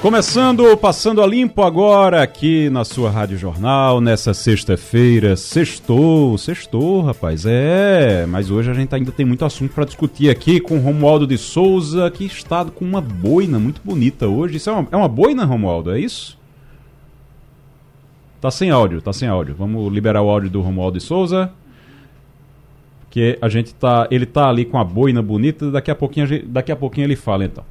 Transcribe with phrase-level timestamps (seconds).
[0.00, 5.36] Começando, passando a limpo agora aqui na sua Rádio Jornal, nessa sexta-feira.
[5.36, 7.44] Sextou, sextou, rapaz.
[7.44, 11.36] É, mas hoje a gente ainda tem muito assunto para discutir aqui com Romualdo de
[11.36, 14.56] Souza, que está com uma boina muito bonita hoje.
[14.56, 15.90] Isso é uma, é uma boina, Romualdo?
[15.90, 16.38] É isso?
[18.40, 19.54] Tá sem áudio, tá sem áudio.
[19.54, 21.52] Vamos liberar o áudio do Romualdo de Souza.
[23.10, 24.08] Que a gente tá.
[24.10, 27.44] Ele tá ali com a boina bonita, daqui a pouquinho, daqui a pouquinho ele fala
[27.44, 27.64] então.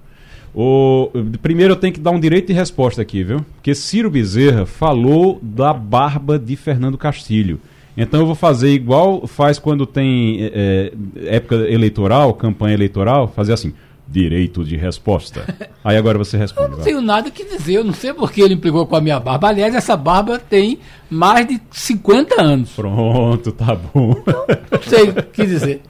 [0.53, 1.09] O,
[1.41, 3.45] primeiro eu tenho que dar um direito de resposta aqui, viu?
[3.55, 7.59] Porque Ciro Bezerra falou da barba de Fernando Castilho.
[7.95, 13.53] Então eu vou fazer igual faz quando tem é, é época eleitoral, campanha eleitoral, fazer
[13.53, 13.73] assim,
[14.07, 15.45] direito de resposta.
[15.83, 16.65] Aí agora você responde.
[16.65, 16.85] Eu não vai.
[16.85, 19.49] tenho nada que dizer, eu não sei porque ele implicou com a minha barba.
[19.49, 20.79] Aliás, essa barba tem
[21.09, 22.71] mais de 50 anos.
[22.71, 24.15] Pronto, tá bom.
[24.25, 25.81] Não, não sei o que dizer.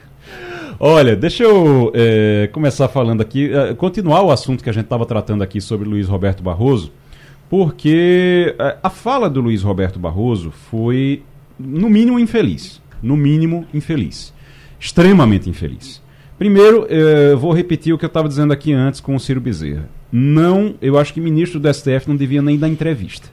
[0.81, 5.05] Olha, deixa eu é, começar falando aqui, é, continuar o assunto que a gente estava
[5.05, 6.93] tratando aqui sobre Luiz Roberto Barroso,
[7.49, 11.21] porque é, a fala do Luiz Roberto Barroso foi,
[11.59, 12.81] no mínimo, infeliz.
[13.03, 14.33] No mínimo, infeliz.
[14.79, 16.01] Extremamente infeliz.
[16.37, 19.89] Primeiro, é, vou repetir o que eu estava dizendo aqui antes com o Ciro Bezerra.
[20.09, 23.27] Não, eu acho que ministro do STF não devia nem dar entrevista.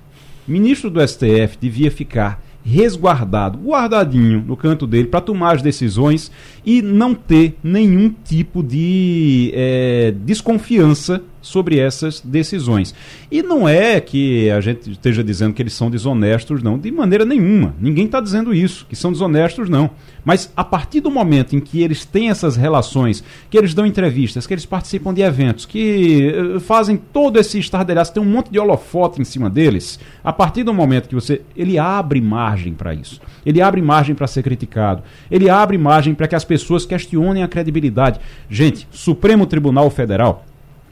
[0.49, 6.33] Ministro do STF devia ficar resguardado, guardadinho no canto dele para tomar as decisões
[6.65, 12.95] e não ter nenhum tipo de é, desconfiança sobre essas decisões.
[13.31, 17.25] E não é que a gente esteja dizendo que eles são desonestos, não, de maneira
[17.25, 17.75] nenhuma.
[17.81, 19.91] Ninguém está dizendo isso, que são desonestos, não.
[20.25, 24.47] Mas a partir do momento em que eles têm essas relações, que eles dão entrevistas,
[24.47, 28.59] que eles participam de eventos, que uh, fazem todo esse estardalhaço, tem um monte de
[28.59, 31.43] holofote em cima deles, a partir do momento que você.
[31.57, 33.21] Ele abre margem para isso.
[33.45, 35.05] Ele abre margem para ser criticado.
[35.31, 38.19] Ele abre margem para que as pessoas questionem a credibilidade.
[38.51, 40.45] Gente, Supremo Tribunal Federal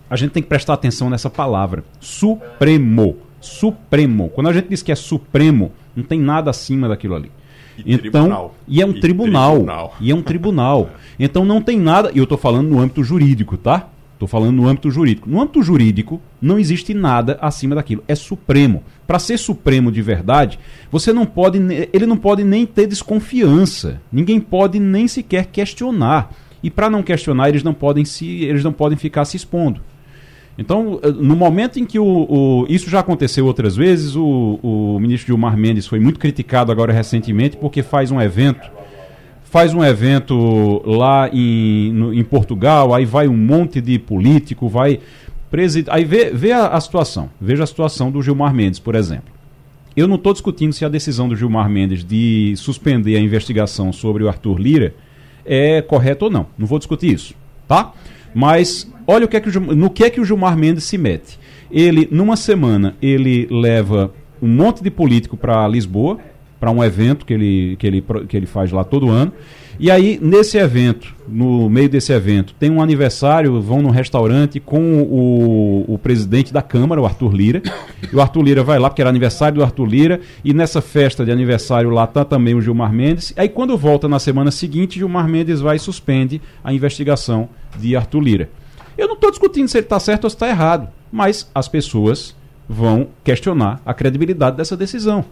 [0.08, 1.84] a gente tem que prestar atenção nessa palavra.
[2.00, 3.16] Supremo.
[3.40, 4.28] Supremo.
[4.30, 7.30] Quando a gente diz que é supremo, não tem nada acima daquilo ali.
[7.78, 8.54] E então, tribunal.
[8.68, 10.90] e é um e tribunal, tribunal, E é um tribunal.
[11.18, 12.10] Então não tem nada.
[12.12, 13.88] E eu estou falando no âmbito jurídico, tá?
[14.14, 15.28] Estou falando no âmbito jurídico.
[15.28, 18.02] No âmbito jurídico, não existe nada acima daquilo.
[18.08, 18.82] É supremo.
[19.06, 20.58] Para ser supremo de verdade,
[20.90, 21.58] você não pode.
[21.92, 24.00] Ele não pode nem ter desconfiança.
[24.10, 26.32] Ninguém pode nem sequer questionar.
[26.62, 28.44] E para não questionar, eles não podem se.
[28.44, 29.80] Eles não podem ficar se expondo.
[30.56, 34.98] Então, eh, no momento em que o, o, isso já aconteceu outras vezes, o, o
[35.00, 38.70] ministro Gilmar Mendes foi muito criticado agora recentemente porque faz um evento,
[39.44, 45.00] faz um evento lá em, no, em Portugal, aí vai um monte de político, vai
[45.50, 45.88] presid...
[45.90, 49.34] aí vê, vê a, a situação, veja a situação do Gilmar Mendes, por exemplo.
[49.96, 54.24] Eu não estou discutindo se a decisão do Gilmar Mendes de suspender a investigação sobre
[54.24, 54.94] o Arthur Lira
[55.44, 56.46] é correta ou não.
[56.58, 57.34] Não vou discutir isso,
[57.68, 57.92] tá?
[58.34, 60.98] Mas olha o que é que o, no que é que o Gilmar Mendes se
[60.98, 61.38] mete.
[61.70, 66.18] Ele, numa semana, ele leva um monte de político para Lisboa,
[66.60, 69.32] para um evento que ele, que, ele, que ele faz lá todo ano.
[69.78, 75.02] E aí, nesse evento, no meio desse evento, tem um aniversário, vão num restaurante com
[75.02, 77.62] o, o presidente da Câmara, o Arthur Lira.
[78.10, 81.24] E o Arthur Lira vai lá, porque era aniversário do Arthur Lira, e nessa festa
[81.24, 83.34] de aniversário lá está também o Gilmar Mendes.
[83.36, 88.20] Aí, quando volta na semana seguinte, Gilmar Mendes vai e suspende a investigação de Arthur
[88.20, 88.50] Lira.
[88.96, 92.34] Eu não estou discutindo se ele está certo ou se está errado, mas as pessoas
[92.68, 95.24] vão questionar a credibilidade dessa decisão.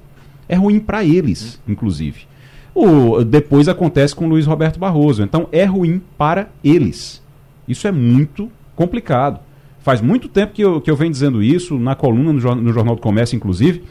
[0.48, 2.26] É ruim para eles, inclusive.
[2.74, 5.22] O, depois acontece com Luiz Roberto Barroso.
[5.22, 7.22] Então é ruim para eles.
[7.68, 9.40] Isso é muito complicado.
[9.80, 12.94] Faz muito tempo que eu, que eu venho dizendo isso, na coluna no, no Jornal
[12.94, 13.84] do Comércio, inclusive.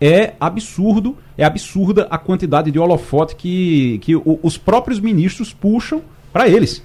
[0.00, 6.02] É absurdo, é absurda a quantidade de holofote que, que o, os próprios ministros puxam
[6.32, 6.82] para eles.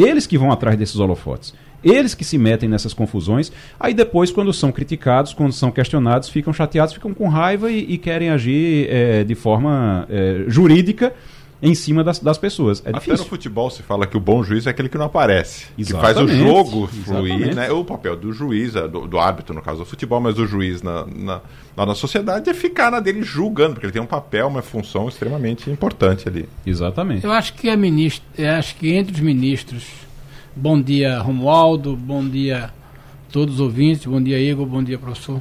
[0.00, 1.52] Eles que vão atrás desses holofotes.
[1.82, 6.52] Eles que se metem nessas confusões, aí depois, quando são criticados, quando são questionados, ficam
[6.52, 11.12] chateados, ficam com raiva e, e querem agir é, de forma é, jurídica
[11.60, 12.80] em cima das, das pessoas.
[12.84, 13.24] É Até difícil.
[13.24, 15.66] no futebol se fala que o bom juiz é aquele que não aparece.
[15.76, 15.86] Exatamente.
[15.86, 17.54] Que faz o jogo fluir, Exatamente.
[17.56, 17.70] né?
[17.72, 20.82] O papel do juiz, é, do, do árbitro, no caso do futebol, mas do juiz
[20.82, 21.40] na, na,
[21.86, 25.70] na sociedade é ficar na dele julgando, porque ele tem um papel, uma função extremamente
[25.70, 26.48] importante ali.
[26.64, 27.24] Exatamente.
[27.24, 30.08] Eu acho que é ministro, eu acho que entre os ministros
[30.60, 31.96] Bom dia, Romualdo.
[31.96, 32.70] Bom dia,
[33.30, 34.06] todos os ouvintes.
[34.06, 34.66] Bom dia, Igor.
[34.66, 35.40] Bom dia, professor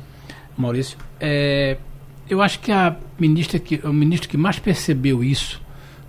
[0.56, 0.96] Maurício.
[1.20, 1.78] É,
[2.30, 5.60] eu acho que a ministra que, o ministro que mais percebeu isso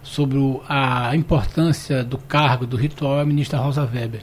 [0.09, 4.23] sobre a importância do cargo, do ritual, é a ministra Rosa Weber.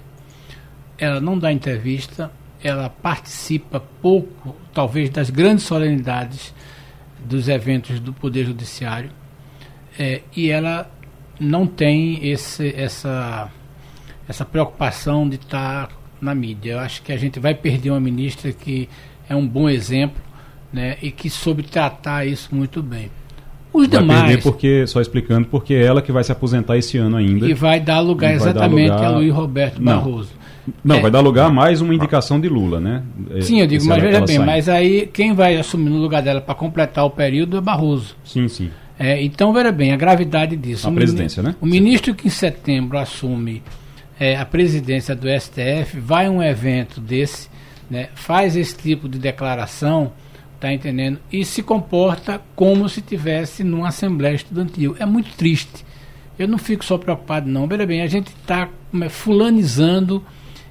[0.98, 2.32] Ela não dá entrevista,
[2.64, 6.54] ela participa pouco, talvez, das grandes solenidades
[7.24, 9.12] dos eventos do Poder Judiciário,
[9.98, 10.90] é, e ela
[11.40, 13.52] não tem esse, essa,
[14.28, 15.90] essa preocupação de estar
[16.20, 16.74] na mídia.
[16.74, 18.90] Eu acho que a gente vai perder uma ministra que
[19.30, 20.24] é um bom exemplo
[20.74, 23.12] né, e que soube tratar isso muito bem.
[23.76, 24.22] Os vai demais.
[24.22, 27.48] Perder porque, só explicando, porque é ela que vai se aposentar esse ano ainda.
[27.48, 29.14] E vai dar lugar exatamente dar lugar...
[29.14, 29.98] a Luiz Roberto Não.
[29.98, 30.30] Barroso.
[30.84, 31.02] Não, é.
[31.02, 33.04] vai dar lugar a mais uma indicação de Lula, né?
[33.36, 34.46] É, sim, eu digo, mas veja bem, sai.
[34.46, 38.16] mas aí quem vai assumir no lugar dela para completar o período é Barroso.
[38.24, 38.72] Sim, sim.
[38.98, 40.88] É, então, veja bem, a gravidade disso.
[40.88, 41.56] A o presidência, né?
[41.62, 43.62] O ministro que em setembro assume
[44.20, 47.50] é, a presidência do STF vai a um evento desse,
[47.90, 50.14] né, faz esse tipo de declaração,
[50.60, 51.20] tá entendendo?
[51.32, 54.96] E se comporta como se tivesse numa assembleia estudantil.
[55.00, 55.86] É muito triste.
[56.38, 57.68] Eu não fico só preocupado, não.
[57.68, 58.70] Veja bem, a gente está
[59.02, 60.24] é, fulanizando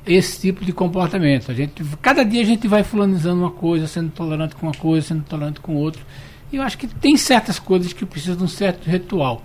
[0.06, 1.50] esse tipo de comportamento.
[1.50, 5.08] A gente, cada dia a gente vai fulanizando uma coisa, sendo tolerante com uma coisa,
[5.08, 6.02] sendo tolerante com outra.
[6.52, 9.42] E eu acho que tem certas coisas que precisam de um certo ritual.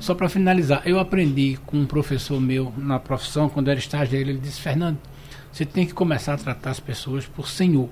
[0.00, 4.38] Só para finalizar, eu aprendi com um professor meu na profissão, quando era estagiário, ele
[4.38, 4.98] disse, Fernando,
[5.52, 7.88] você tem que começar a tratar as pessoas por senhor.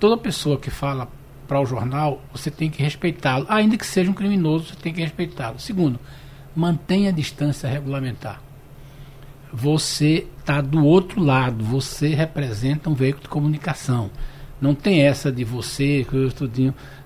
[0.00, 1.08] Toda pessoa que fala
[1.48, 3.46] para o jornal, você tem que respeitá-lo.
[3.48, 5.58] Ainda que seja um criminoso, você tem que respeitá-lo.
[5.58, 5.98] Segundo,
[6.54, 8.42] mantenha a distância regulamentar.
[9.50, 14.10] Você está do outro lado, você representa um veículo de comunicação.
[14.60, 16.28] Não tem essa de você, que eu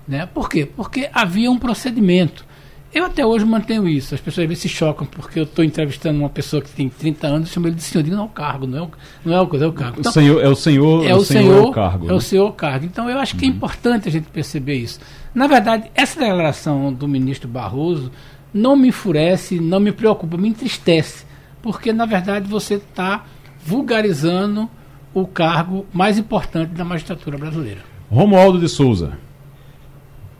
[0.05, 0.25] né?
[0.25, 0.65] Por quê?
[0.65, 2.45] Porque havia um procedimento.
[2.93, 4.13] Eu até hoje mantenho isso.
[4.13, 7.27] As pessoas às vezes se chocam porque eu estou entrevistando uma pessoa que tem 30
[7.27, 8.01] anos e chamo ele de senhor.
[8.01, 8.89] Eu digo, não é o cargo, não é o,
[9.25, 9.99] não é o coisa, é o cargo.
[9.99, 12.05] Então, o senhor, é o senhor, é o, senhor, senhor é o cargo.
[12.05, 12.13] É né?
[12.13, 12.85] o senhor cargo.
[12.85, 13.55] Então eu acho que é uhum.
[13.55, 14.99] importante a gente perceber isso.
[15.33, 18.11] Na verdade, essa declaração do ministro Barroso
[18.53, 21.25] não me enfurece, não me preocupa, me entristece.
[21.61, 23.25] Porque, na verdade, você está
[23.65, 24.69] vulgarizando
[25.13, 27.81] o cargo mais importante da magistratura brasileira.
[28.11, 29.17] Romualdo de Souza.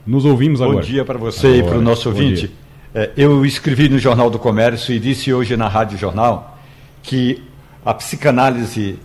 [0.06, 0.78] Nos ouvimos agora.
[0.78, 1.60] Bom dia para você agora.
[1.60, 2.52] e para o nosso ouvinte.
[2.94, 6.60] É, eu escrevi no Jornal do Comércio e disse hoje na Rádio Jornal
[7.02, 7.42] que
[7.86, 9.00] a psicanálise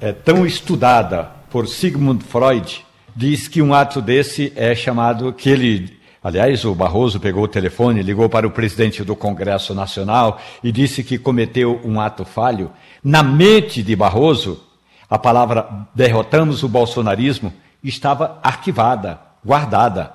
[0.00, 5.98] é tão estudada por Sigmund Freud diz que um ato desse é chamado que ele
[6.22, 11.04] Aliás, o Barroso pegou o telefone, ligou para o presidente do Congresso Nacional e disse
[11.04, 12.72] que cometeu um ato falho.
[13.04, 14.60] Na mente de Barroso,
[15.08, 17.52] a palavra derrotamos o bolsonarismo
[17.82, 20.12] estava arquivada, guardada.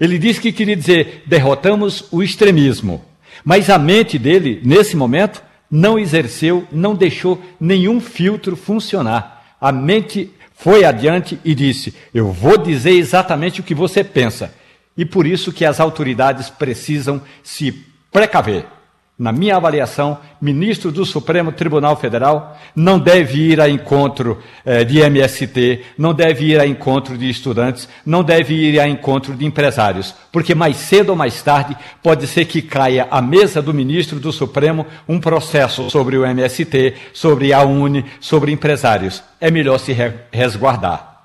[0.00, 3.04] Ele disse que queria dizer derrotamos o extremismo.
[3.44, 9.56] Mas a mente dele, nesse momento, não exerceu, não deixou nenhum filtro funcionar.
[9.60, 14.52] A mente foi adiante e disse: Eu vou dizer exatamente o que você pensa.
[14.96, 18.64] E por isso que as autoridades precisam se precaver.
[19.18, 24.98] Na minha avaliação, ministro do Supremo Tribunal Federal não deve ir a encontro eh, de
[24.98, 30.14] MST, não deve ir a encontro de estudantes, não deve ir a encontro de empresários,
[30.30, 34.30] porque mais cedo ou mais tarde pode ser que caia à mesa do ministro do
[34.30, 39.22] Supremo um processo sobre o MST, sobre a UNE, sobre empresários.
[39.40, 39.96] É melhor se
[40.30, 41.15] resguardar.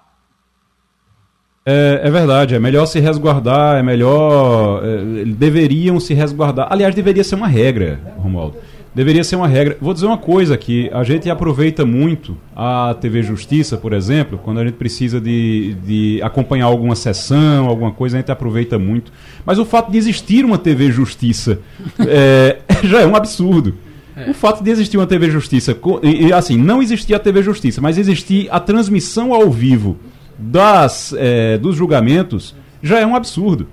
[1.63, 4.83] É, é, verdade, é melhor se resguardar, é melhor.
[4.83, 6.67] É, deveriam se resguardar.
[6.71, 8.57] Aliás, deveria ser uma regra, Romualdo.
[8.93, 9.77] Deveria ser uma regra.
[9.79, 14.59] Vou dizer uma coisa que a gente aproveita muito a TV Justiça, por exemplo, quando
[14.59, 19.13] a gente precisa de, de acompanhar alguma sessão, alguma coisa, a gente aproveita muito.
[19.45, 21.59] Mas o fato de existir uma TV Justiça
[21.99, 23.75] é, já é um absurdo.
[24.15, 24.29] É.
[24.29, 27.97] O fato de existir uma TV Justiça, e, assim, não existia a TV Justiça, mas
[27.97, 29.97] existir a transmissão ao vivo
[30.41, 33.67] das, é, dos julgamentos já é um absurdo.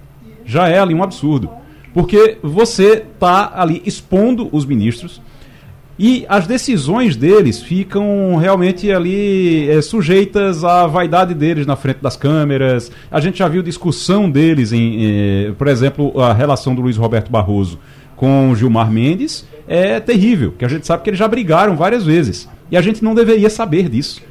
[0.45, 1.51] Já é ali um absurdo.
[1.95, 5.21] Porque você está ali expondo os ministros
[5.99, 12.17] e as decisões deles ficam realmente ali é, sujeitas à vaidade deles na frente das
[12.17, 12.93] câmeras.
[13.11, 17.31] A gente já viu discussão deles em, é, por exemplo, a relação do Luiz Roberto
[17.31, 17.81] Barroso
[18.15, 22.49] com Gilmar Mendes é terrível, que a gente sabe que eles já brigaram várias vezes.
[22.71, 24.23] E a gente não deveria saber disso.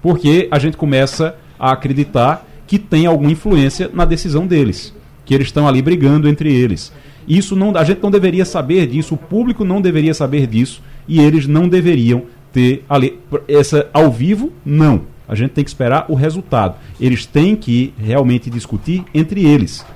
[0.00, 4.92] Porque a gente começa a acreditar que tem alguma influência na decisão deles,
[5.24, 6.92] que eles estão ali brigando entre eles.
[7.28, 11.20] Isso não, a gente não deveria saber disso, o público não deveria saber disso e
[11.20, 15.02] eles não deveriam ter ali essa ao vivo, não.
[15.28, 16.74] A gente tem que esperar o resultado.
[17.00, 19.86] Eles têm que realmente discutir entre eles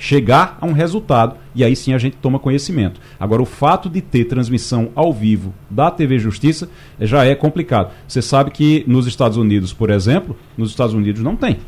[0.00, 2.98] chegar a um resultado e aí sim a gente toma conhecimento.
[3.20, 7.92] Agora, o fato de ter transmissão ao vivo da TV Justiça já é complicado.
[8.08, 11.58] Você sabe que nos Estados Unidos, por exemplo, nos Estados Unidos não tem.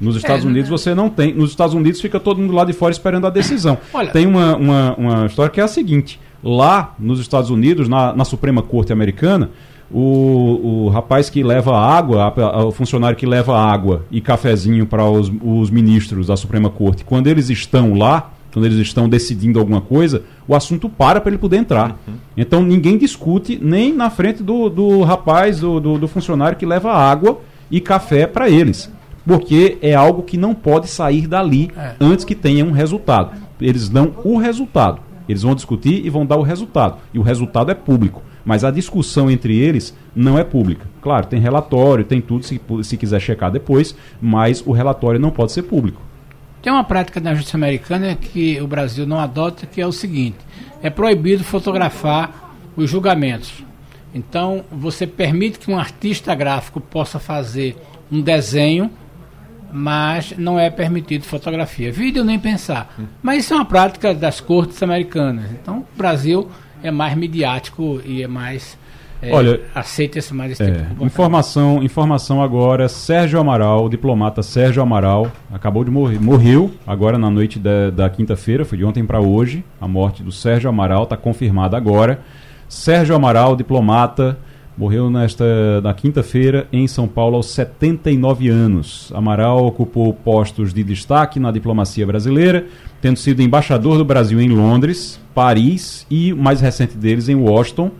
[0.00, 1.34] Nos Estados é, Unidos você não tem.
[1.34, 3.76] Nos Estados Unidos fica todo mundo lá de fora esperando a decisão.
[3.92, 8.14] Olha, tem uma, uma, uma história que é a seguinte: Lá nos Estados Unidos, na,
[8.14, 9.48] na Suprema Corte Americana,
[9.90, 12.32] o, o rapaz que leva água,
[12.66, 17.26] o funcionário que leva água e cafezinho para os, os ministros da Suprema Corte, quando
[17.26, 21.56] eles estão lá, quando eles estão decidindo alguma coisa, o assunto para para ele poder
[21.56, 21.98] entrar.
[22.06, 22.14] Uhum.
[22.36, 26.92] Então ninguém discute nem na frente do, do rapaz, do, do, do funcionário que leva
[26.92, 28.90] água e café para eles.
[29.26, 31.94] Porque é algo que não pode sair dali é.
[31.98, 33.32] antes que tenha um resultado.
[33.60, 35.00] Eles dão o resultado.
[35.28, 36.98] Eles vão discutir e vão dar o resultado.
[37.12, 38.22] E o resultado é público.
[38.44, 40.86] Mas a discussão entre eles não é pública.
[41.00, 45.52] Claro, tem relatório, tem tudo, se, se quiser checar depois, mas o relatório não pode
[45.52, 46.00] ser público.
[46.62, 50.38] Tem uma prática na justiça americana que o Brasil não adota, que é o seguinte:
[50.82, 53.64] é proibido fotografar os julgamentos.
[54.14, 57.76] Então, você permite que um artista gráfico possa fazer
[58.10, 58.90] um desenho,
[59.72, 61.90] mas não é permitido fotografia.
[61.90, 62.94] Vídeo nem pensar.
[63.20, 65.50] Mas isso é uma prática das cortes americanas.
[65.50, 66.48] Então, o Brasil
[66.84, 68.78] é mais midiático e é mais
[69.22, 74.42] é, Olha, aceita-se mais esse é, tipo de informação, informação agora, Sérgio Amaral, o diplomata
[74.42, 79.02] Sérgio Amaral, acabou de morrer, morreu agora na noite da, da quinta-feira, foi de ontem
[79.02, 82.20] para hoje, a morte do Sérgio Amaral está confirmada agora.
[82.68, 84.38] Sérgio Amaral, diplomata,
[84.76, 89.12] morreu nesta na quinta-feira em São Paulo aos 79 anos.
[89.14, 92.66] Amaral ocupou postos de destaque na diplomacia brasileira,
[93.00, 97.90] tendo sido embaixador do Brasil em Londres, Paris e o mais recente deles em Washington,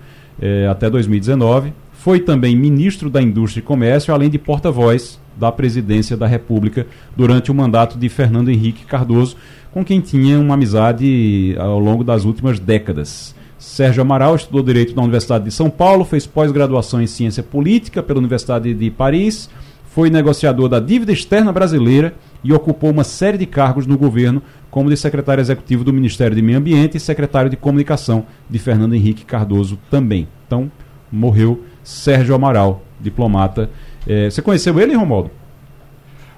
[0.40, 1.72] eh, até 2019.
[1.92, 7.50] Foi também ministro da Indústria e Comércio, além de porta-voz da presidência da República durante
[7.50, 9.36] o mandato de Fernando Henrique Cardoso,
[9.72, 13.34] com quem tinha uma amizade ao longo das últimas décadas.
[13.64, 18.20] Sérgio Amaral estudou Direito na Universidade de São Paulo, fez pós-graduação em Ciência Política pela
[18.20, 19.48] Universidade de Paris,
[19.86, 24.90] foi negociador da dívida externa brasileira e ocupou uma série de cargos no governo, como
[24.90, 29.24] de secretário executivo do Ministério de Meio Ambiente e secretário de Comunicação de Fernando Henrique
[29.24, 30.28] Cardoso também.
[30.46, 30.70] Então,
[31.10, 33.70] morreu Sérgio Amaral, diplomata.
[34.06, 35.30] É, você conheceu ele, Romualdo?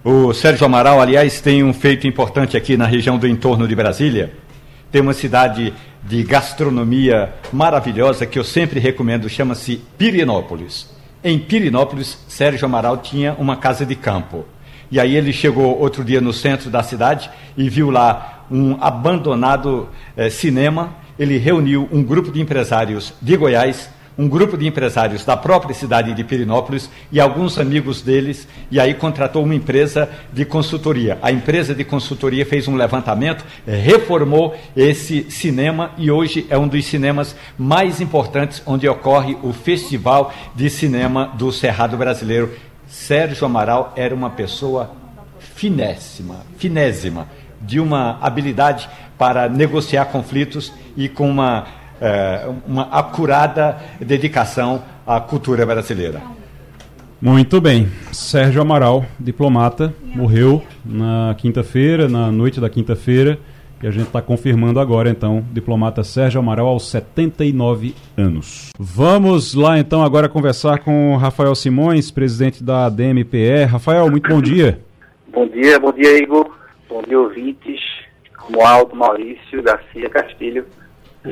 [0.05, 4.33] O Sérgio Amaral, aliás, tem um feito importante aqui na região do entorno de Brasília.
[4.97, 10.89] Tem uma cidade de gastronomia maravilhosa que eu sempre recomendo, chama-se Pirinópolis.
[11.23, 14.47] Em Pirinópolis, Sérgio Amaral tinha uma casa de campo.
[14.91, 19.91] E aí ele chegou outro dia no centro da cidade e viu lá um abandonado
[20.17, 20.95] eh, cinema.
[21.19, 26.15] Ele reuniu um grupo de empresários de Goiás um grupo de empresários da própria cidade
[26.15, 31.19] de Pirinópolis e alguns amigos deles, e aí contratou uma empresa de consultoria.
[31.21, 36.85] A empresa de consultoria fez um levantamento, reformou esse cinema e hoje é um dos
[36.87, 42.53] cinemas mais importantes onde ocorre o Festival de Cinema do Cerrado Brasileiro.
[42.87, 44.93] Sérgio Amaral era uma pessoa
[45.39, 47.29] finésima, finésima,
[47.61, 51.67] de uma habilidade para negociar conflitos e com uma
[52.01, 56.21] é, uma acurada dedicação à cultura brasileira.
[57.21, 57.89] Muito bem.
[58.13, 63.39] Sérgio Amaral, diplomata, morreu na quinta-feira, na noite da quinta-feira,
[63.83, 68.71] e a gente está confirmando agora, então, diplomata Sérgio Amaral aos 79 anos.
[68.79, 73.65] Vamos lá, então, agora conversar com Rafael Simões, presidente da DMPE.
[73.65, 74.81] Rafael, muito bom dia.
[75.33, 76.51] Bom dia, bom dia, Igor.
[76.89, 77.81] Bom dia, ouvintes.
[78.37, 80.67] Romualdo Maurício Garcia Castilho.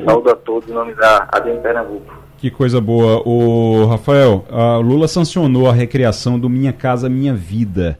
[0.03, 2.25] Saúdo a todos em nome da ADM Pernambuco.
[2.37, 3.21] Que coisa boa.
[3.25, 7.97] O Rafael, a Lula sancionou a recriação do Minha Casa Minha Vida.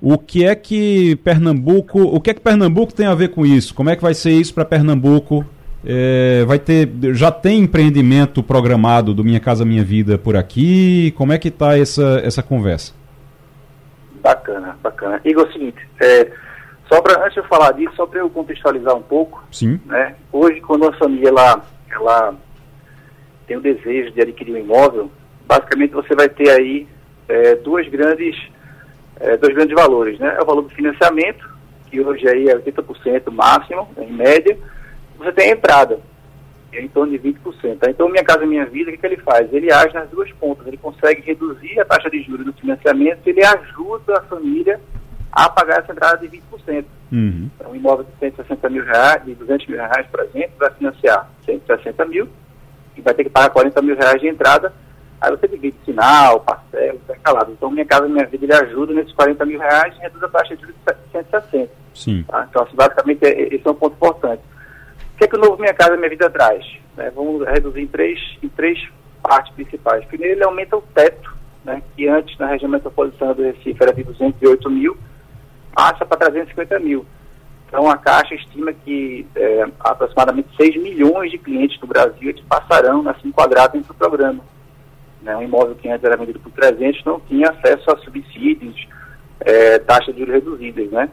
[0.00, 3.74] O que é que Pernambuco, o que é que Pernambuco tem a ver com isso?
[3.74, 5.44] Como é que vai ser isso para Pernambuco?
[5.84, 11.14] É, vai ter, já tem empreendimento programado do Minha Casa Minha Vida por aqui?
[11.16, 12.92] Como é que está essa essa conversa?
[14.20, 15.20] Bacana, bacana.
[15.24, 16.30] Igor, é o seguinte, é,
[16.88, 19.42] só para antes de eu falar disso, só para eu contextualizar um pouco.
[19.50, 19.80] Sim.
[19.86, 20.14] Né?
[20.32, 22.34] Hoje, quando a família ela, ela
[23.46, 25.10] tem o desejo de adquirir um imóvel,
[25.46, 26.86] basicamente você vai ter aí
[27.28, 28.36] é, duas grandes,
[29.18, 30.36] é, dois grandes valores, né?
[30.38, 31.48] É o valor do financiamento,
[31.90, 34.56] que hoje aí é 80% máximo, em média.
[35.18, 35.98] Você tem a entrada,
[36.72, 37.78] é em torno de 20%.
[37.78, 37.90] Tá?
[37.90, 39.52] Então, Minha Casa Minha Vida, o que, que ele faz?
[39.52, 40.66] Ele age nas duas pontas.
[40.66, 44.80] Ele consegue reduzir a taxa de juros do financiamento, ele ajuda a família
[45.36, 46.86] a pagar essa entrada de 20%.
[47.12, 47.50] Uhum.
[47.54, 51.28] Então, um imóvel de 160 mil reais, de 200 mil reais, por exemplo, vai financiar
[51.44, 52.26] 160 mil
[52.96, 54.72] e vai ter que pagar 40 mil reais de entrada.
[55.20, 57.52] Aí você divide sinal, parcela, calado.
[57.52, 60.56] Então, Minha Casa Minha Vida ele ajuda nesses 40 mil reais e reduz a taxa
[60.56, 61.70] de juros de 160.
[61.94, 62.24] Sim.
[62.26, 62.46] Tá?
[62.48, 64.42] Então, assim, basicamente, é, esse é um ponto importante.
[65.14, 66.64] O que é que o novo Minha Casa Minha Vida traz?
[66.96, 67.12] Né?
[67.14, 68.88] Vamos reduzir em três, em três
[69.22, 70.02] partes principais.
[70.06, 71.82] Primeiro, ele aumenta o teto, né?
[71.94, 74.96] que antes, na região metropolitana do Recife, era de 208 mil,
[75.76, 77.04] passa para 350 mil.
[77.66, 83.14] Então a Caixa estima que é, aproximadamente 6 milhões de clientes do Brasil passarão a
[83.14, 84.42] se enquadrar dentro do programa.
[85.20, 85.36] Né?
[85.36, 88.88] Um imóvel que antes era vendido por 300 não tinha acesso a subsídios,
[89.40, 90.90] é, taxas de juros reduzidas.
[90.90, 91.10] Né?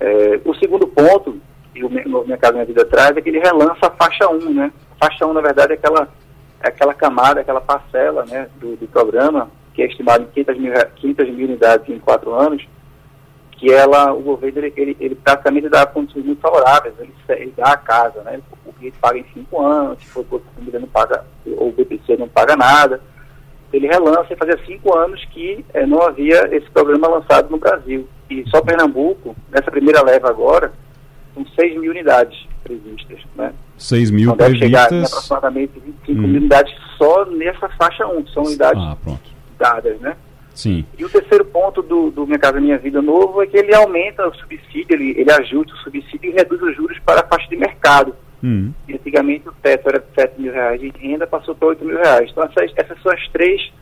[0.00, 1.40] É, o segundo ponto,
[1.74, 4.52] e o Minha Casa Minha Vida traz, é que ele relança a faixa 1.
[4.52, 4.72] Né?
[4.98, 6.08] A faixa 1, na verdade, é aquela,
[6.60, 10.72] é aquela camada, aquela parcela né, do, do programa, que é estimada em 500 mil,
[10.96, 12.66] 500 mil unidades em quatro anos,
[13.62, 17.70] que ela, o governo, ele, ele, ele praticamente dá condições muito favoráveis, ele, ele dá
[17.70, 18.40] a casa, né?
[18.66, 20.26] O cliente paga em cinco anos, se for
[20.56, 23.00] família não paga, ou o BPC não paga nada.
[23.72, 28.08] Ele relança e fazia cinco anos que é, não havia esse programa lançado no Brasil.
[28.28, 30.72] E só Pernambuco, nessa primeira leva agora,
[31.32, 33.20] são 6 mil unidades previstas.
[33.36, 33.54] Né?
[33.78, 34.68] 6 mil então, previstas?
[34.68, 36.14] chegar em aproximadamente 25 hum.
[36.26, 38.96] mil unidades só nessa faixa 1, que são unidades ah,
[39.56, 40.16] dadas, né?
[40.54, 40.84] Sim.
[40.98, 44.26] E o terceiro ponto do, do Minha Casa Minha Vida novo é que ele aumenta
[44.26, 47.56] o subsídio, ele, ele ajusta o subsídio e reduz os juros para a faixa de
[47.56, 48.14] mercado.
[48.42, 48.72] Hum.
[48.88, 51.96] E antigamente o teto era de 7 mil reais de renda, passou para 8 mil
[51.96, 52.30] reais.
[52.30, 53.72] Então essas, essas são as três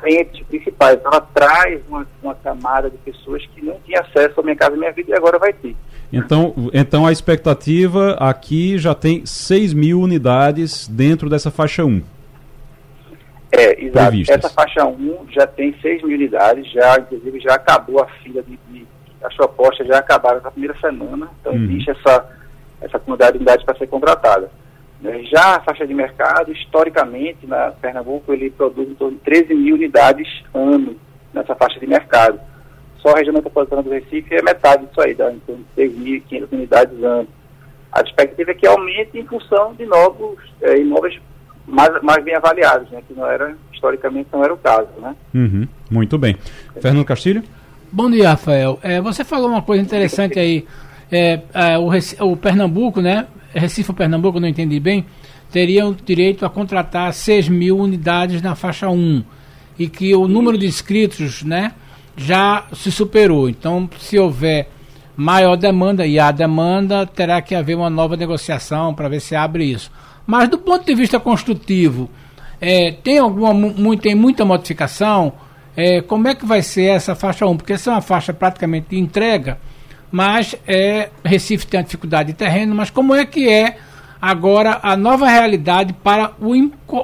[0.00, 0.98] frentes principais.
[1.04, 4.92] Ela traz uma, uma camada de pessoas que não tinham acesso ao Minha Casa Minha
[4.92, 5.74] Vida e agora vai ter.
[6.12, 12.02] Então, então a expectativa aqui já tem 6 mil unidades dentro dessa faixa 1.
[13.50, 14.08] É, exato.
[14.08, 14.36] Previstas.
[14.36, 18.58] Essa faixa 1 já tem 6 mil unidades, já, inclusive já acabou a fila de,
[18.68, 18.86] de
[19.22, 21.64] as propostas já acabaram na primeira semana, então uhum.
[21.64, 22.24] existe essa,
[22.80, 24.50] essa quantidade de unidades para ser contratada.
[25.00, 25.24] Né?
[25.24, 29.74] Já a faixa de mercado, historicamente, na Pernambuco, ele produz em torno de 13 mil
[29.74, 30.96] unidades ano
[31.32, 32.40] nessa faixa de mercado.
[32.98, 36.48] Só a região metropolitana do Recife é metade disso aí, dá em torno de 6.500
[36.52, 37.28] unidades ano.
[37.92, 41.18] A expectativa é que aumente em função de novos é, imóveis
[41.68, 44.88] mais, mais bem avaliados, né, que não era, historicamente não era o caso.
[45.00, 45.14] Né?
[45.34, 46.36] Uhum, muito bem.
[46.80, 47.42] Fernando Castilho?
[47.92, 48.78] Bom dia, Rafael.
[48.82, 50.66] É, você falou uma coisa interessante aí.
[51.10, 51.90] É, é, o,
[52.26, 53.26] o, Pernambuco, né?
[53.54, 55.06] Recife ou Pernambuco, não entendi bem,
[55.50, 59.24] teriam direito a contratar 6 mil unidades na faixa 1
[59.78, 61.72] e que o número de inscritos, né,
[62.14, 63.48] já se superou.
[63.48, 64.68] Então, se houver
[65.16, 69.64] maior demanda e há demanda, terá que haver uma nova negociação para ver se abre
[69.64, 69.90] isso.
[70.28, 72.10] Mas do ponto de vista construtivo,
[72.60, 75.32] é, tem alguma tem muita modificação?
[75.74, 77.56] É, como é que vai ser essa faixa 1?
[77.56, 79.58] Porque essa é uma faixa praticamente de entrega,
[80.12, 83.78] mas é, Recife tem uma dificuldade de terreno, mas como é que é
[84.20, 86.52] agora a nova realidade para o,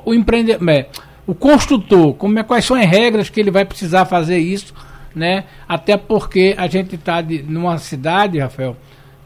[0.04, 0.88] o empreendedor, é,
[1.26, 2.12] o construtor?
[2.16, 4.74] Como é, quais são as regras que ele vai precisar fazer isso?
[5.14, 5.44] Né?
[5.66, 8.76] Até porque a gente está numa cidade, Rafael,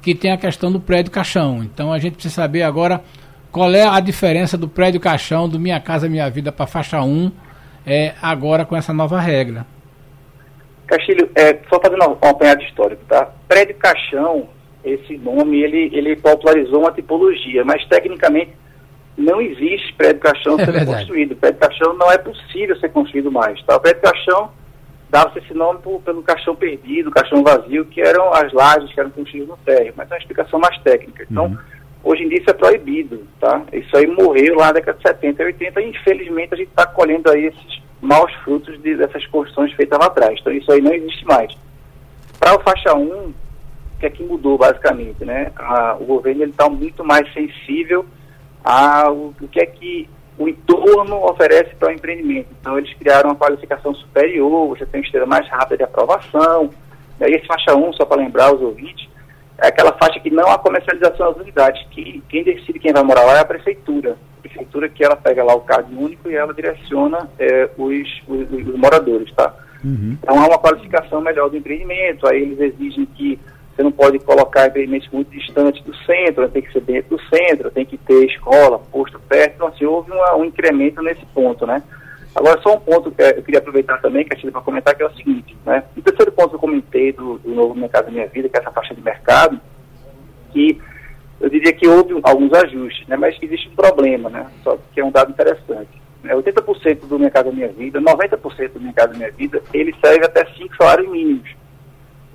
[0.01, 1.65] que tem a questão do prédio caixão.
[1.65, 3.03] Então a gente precisa saber agora
[3.51, 7.31] qual é a diferença do prédio caixão do Minha Casa Minha Vida para faixa 1
[7.87, 9.67] é, agora com essa nova regra?
[10.87, 13.31] Castilho, é, só fazendo um, apanhado histórico, tá?
[13.47, 14.49] Prédio caixão,
[14.85, 18.53] esse nome, ele, ele popularizou uma tipologia, mas tecnicamente
[19.17, 20.99] não existe prédio caixão é sendo verdade.
[20.99, 21.37] construído.
[21.37, 23.77] Prédio caixão não é possível ser construído mais, tá?
[23.77, 24.51] O prédio caixão
[25.11, 29.11] dava-se esse nome por, pelo caixão perdido, caixão vazio, que eram as lajes que eram
[29.11, 31.27] construídas no térreo, mas é uma explicação mais técnica.
[31.31, 31.78] Então, uhum
[32.09, 33.63] Hoje em dia isso é proibido, tá?
[33.71, 36.87] Isso aí morreu lá na década de 70 e 80 e infelizmente a gente está
[36.87, 40.39] colhendo aí esses maus frutos de, dessas construções feitas lá atrás.
[40.41, 41.55] Então isso aí não existe mais.
[42.41, 43.35] Para o faixa 1, o
[44.01, 45.53] que é que mudou basicamente, né?
[45.55, 48.07] A, o governo está muito mais sensível
[48.65, 52.49] ao o que é que o entorno oferece para o empreendimento.
[52.59, 56.71] Então eles criaram uma qualificação superior, você tem uma esteira mais rápida de aprovação.
[57.21, 59.07] E esse faixa 1, só para lembrar os ouvintes,
[59.59, 63.25] é aquela faixa que não há comercialização das unidades, que quem decide quem vai morar
[63.25, 64.17] lá é a prefeitura.
[64.39, 68.53] A prefeitura que ela pega lá o card único e ela direciona é, os, os,
[68.53, 69.53] os, moradores, tá?
[69.85, 70.17] Uhum.
[70.23, 73.39] Então há uma qualificação melhor do empreendimento, aí eles exigem que
[73.75, 77.71] você não pode colocar empreendimentos muito distantes do centro, tem que ser dentro do centro,
[77.71, 81.83] tem que ter escola, posto perto, então assim, houve uma, um incremento nesse ponto, né?
[82.39, 85.07] Agora, só um ponto que eu queria aproveitar também, que a para comentar, que é
[85.07, 85.83] o seguinte, né?
[85.97, 88.61] O terceiro ponto que eu comentei do, do novo Minha Casa Minha Vida, que é
[88.61, 89.61] essa faixa de mercado,
[90.53, 90.81] que
[91.41, 93.17] eu diria que houve alguns ajustes, né?
[93.17, 94.47] Mas existe um problema, né?
[94.63, 95.91] Só que é um dado interessante.
[96.23, 96.33] Né?
[96.33, 100.45] 80% do Minha Casa Minha Vida, 90% do Minha Casa Minha Vida, ele serve até
[100.45, 101.51] 5 salários mínimos.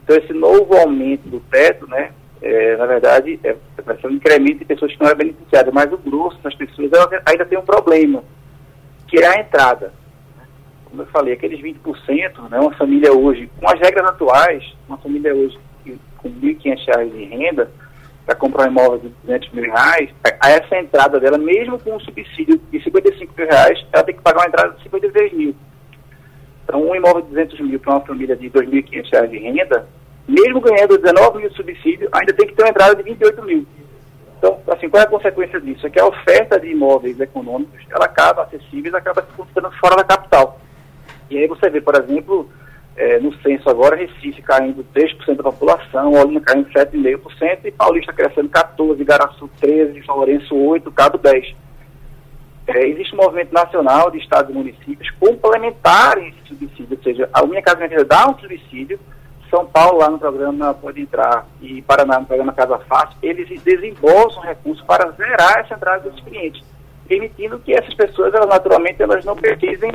[0.03, 2.11] Então, esse novo aumento do teto, né?
[2.41, 5.93] É, na verdade, é, vai ser um incremento de pessoas que não é beneficiadas, mas
[5.93, 6.91] o grosso das pessoas
[7.25, 8.21] ainda tem um problema
[9.13, 9.93] que é a entrada.
[10.85, 15.35] Como eu falei, aqueles 20%, né, uma família hoje, com as regras atuais, uma família
[15.35, 15.59] hoje
[16.17, 17.69] com R$ 1.500 de renda,
[18.25, 21.99] para comprar um imóvel de 200 mil reais, a essa entrada dela, mesmo com um
[21.99, 25.55] subsídio de 55 mil reais, ela tem que pagar uma entrada de 53 mil.
[26.63, 29.87] Então, um imóvel de 200 mil para uma família de R$ 2.500 de renda,
[30.27, 33.67] mesmo ganhando 19 mil subsídio, ainda tem que ter uma entrada de 28 mil.
[34.43, 35.87] Então, assim, qual é a consequência disso?
[35.87, 40.03] É que a oferta de imóveis econômicos, ela acaba acessíveis, acaba se concentrando fora da
[40.03, 40.59] capital.
[41.29, 42.49] E aí você vê, por exemplo,
[42.97, 48.49] é, no censo agora, Recife caindo 3% da população, Olinda caindo 7,5% e Paulista crescendo
[48.49, 51.55] 14%, Igaraçu 13%, São Lourenço 8%, Cabo 10%.
[52.67, 57.45] É, existe um movimento nacional de estados e municípios complementarem esse subsídio, ou seja, a
[57.45, 58.99] Minha Casa Minha Vida dá um subsídio,
[59.53, 64.41] São Paulo lá no programa Pode Entrar e Paraná no programa Casa Fácil, eles desembolsam
[64.41, 66.65] recursos para zerar essa entrada dos clientes,
[67.07, 69.91] permitindo que essas pessoas, elas naturalmente, elas não precisem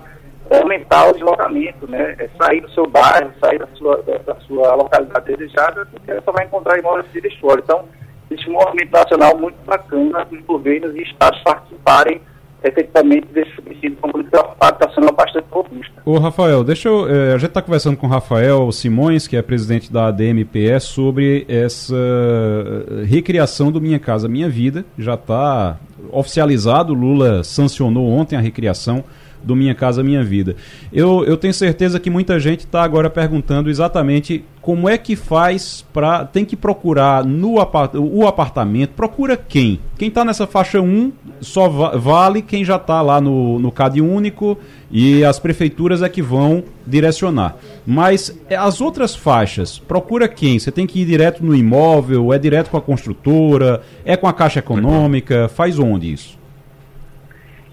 [0.48, 2.14] aumentar o deslocamento, né?
[2.20, 6.30] É sair do seu bairro, sair da sua, da, sua localidade desejada, porque você só
[6.30, 7.60] vai encontrar imóveis de fora.
[7.60, 7.84] Então,
[8.30, 12.20] existe um movimento nacional muito bacana dos governos e estados participarem
[12.62, 15.92] efetivamente desse subsídio como política habitacional bastante robusta.
[16.04, 17.08] Ô Rafael, deixa eu.
[17.08, 21.44] Eh, a gente está conversando com o Rafael Simões, que é presidente da ADMPE, sobre
[21.48, 24.84] essa eh, recriação do Minha Casa Minha Vida.
[24.98, 25.78] Já está
[26.10, 29.04] oficializado, Lula sancionou ontem a recriação
[29.42, 30.56] do Minha Casa Minha Vida.
[30.92, 35.84] Eu, eu tenho certeza que muita gente está agora perguntando exatamente como é que faz
[35.92, 36.24] para.
[36.24, 39.80] Tem que procurar no apart, o apartamento, procura quem?
[39.96, 44.00] Quem está nessa faixa 1 só va vale quem já está lá no, no CAD
[44.00, 44.58] único
[44.90, 47.56] e as prefeituras é que vão direcionar.
[47.86, 50.58] Mas é, as outras faixas, procura quem?
[50.58, 54.32] Você tem que ir direto no imóvel, é direto com a construtora, é com a
[54.32, 56.37] Caixa Econômica, faz onde isso?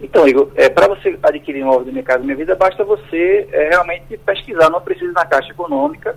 [0.06, 3.48] Então, Igor, é, para você adquirir um imóvel do Minha Casa Minha Vida, basta você
[3.52, 6.15] é, realmente pesquisar, não precisa na Caixa Econômica,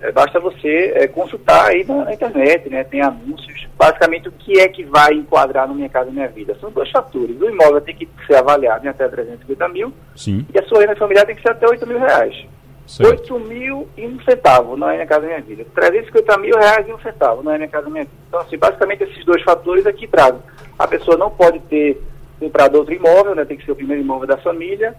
[0.00, 3.66] é, basta você é, consultar aí na, na, internet, né, tem anúncios.
[3.76, 6.56] Basicamente, o que é que vai enquadrar no Minha Casa Minha Vida?
[6.60, 7.40] São dois fatores.
[7.40, 10.46] O imóvel tem que ser avaliado em até 350 mil Sim.
[10.54, 12.46] e a sua renda familiar tem que ser até 8 mil reais.
[12.86, 13.34] Certo.
[13.34, 15.66] 8 mil e um centavo não é Minha Casa Minha Vida.
[15.74, 18.16] 350 mil reais e um centavo não é Minha Casa Minha Vida.
[18.28, 20.40] Então, assim, basicamente, esses dois fatores aqui trazem.
[20.78, 22.00] A pessoa não pode ter
[22.38, 23.44] comprar outro imóvel, né?
[23.44, 24.94] Tem que ser o primeiro imóvel da família.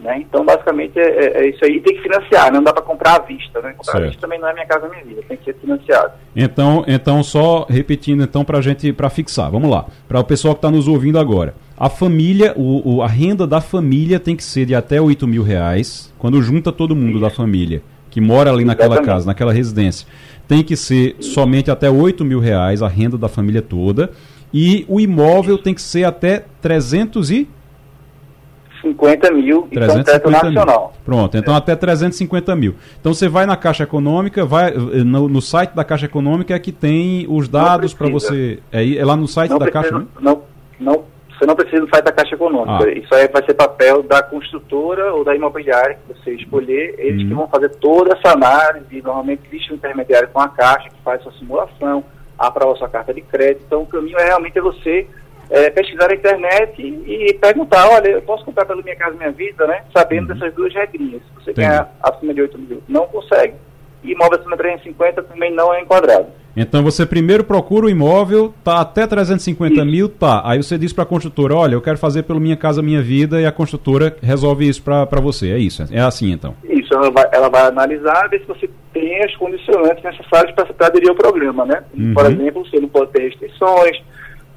[0.00, 0.18] Né?
[0.20, 1.78] Então, basicamente, é, é, é isso aí.
[1.80, 2.52] Tem que financiar, né?
[2.52, 3.60] não dá para comprar à vista.
[3.60, 3.72] Né?
[3.72, 4.04] Comprar certo.
[4.04, 5.22] à vista também não é minha casa, minha vida.
[5.28, 6.12] Tem que ser financiado.
[6.34, 9.50] Então, então só repetindo, então, para a gente, para fixar.
[9.50, 9.86] Vamos lá.
[10.08, 11.54] Para o pessoal que está nos ouvindo agora.
[11.76, 15.42] A família, o, o, a renda da família tem que ser de até 8 mil
[15.42, 17.20] reais, quando junta todo mundo isso.
[17.20, 19.14] da família, que mora ali naquela Exatamente.
[19.14, 20.06] casa, naquela residência.
[20.46, 24.10] Tem que ser somente até 8 mil reais a renda da família toda.
[24.52, 27.48] E o imóvel tem que ser até 300 e
[28.82, 30.92] 50 mil 350 nacional.
[30.94, 31.04] Mil.
[31.04, 31.56] Pronto, então é.
[31.58, 32.74] até 350 mil.
[32.98, 36.72] Então você vai na Caixa Econômica, vai no, no site da Caixa Econômica é que
[36.72, 38.60] tem os dados para você.
[38.72, 39.98] É, é, lá no site não da precisa, Caixa?
[39.98, 40.06] Né?
[40.20, 40.42] Não,
[40.78, 41.04] não,
[41.38, 42.84] você não precisa no site da Caixa Econômica.
[42.84, 42.92] Ah.
[42.92, 46.94] Isso aí vai ser papel da construtora ou da imobiliária que você escolher.
[46.98, 47.28] Eles uhum.
[47.28, 49.02] que vão fazer toda essa análise.
[49.02, 52.04] Normalmente existe um intermediário com a Caixa que faz sua simulação
[52.48, 53.64] aprovar sua carta de crédito.
[53.66, 55.06] Então, o caminho é realmente você
[55.50, 59.32] é, pesquisar na internet e, e, perguntar, olha, eu posso comprar pela minha casa minha
[59.32, 59.84] vida, né?
[59.92, 60.38] Sabendo uhum.
[60.38, 61.22] dessas duas regrinhas.
[61.22, 63.54] Se você ganhar acima de 8 mil, não consegue.
[64.02, 66.26] E imóvel acima de 350 também não é enquadrado.
[66.56, 69.84] Então você primeiro procura o imóvel, tá até 350 isso.
[69.84, 70.42] mil, tá.
[70.44, 73.40] Aí você diz para a construtora, olha, eu quero fazer pelo Minha Casa Minha Vida
[73.40, 75.52] e a construtora resolve isso para você.
[75.52, 76.54] É isso, é assim então.
[76.64, 81.08] Isso, ela vai, ela vai analisar, ver se você tem as condicionantes necessárias para aderir
[81.08, 81.84] ao programa, né?
[81.96, 82.14] Uhum.
[82.14, 84.02] Por exemplo, você não pode ter restrições,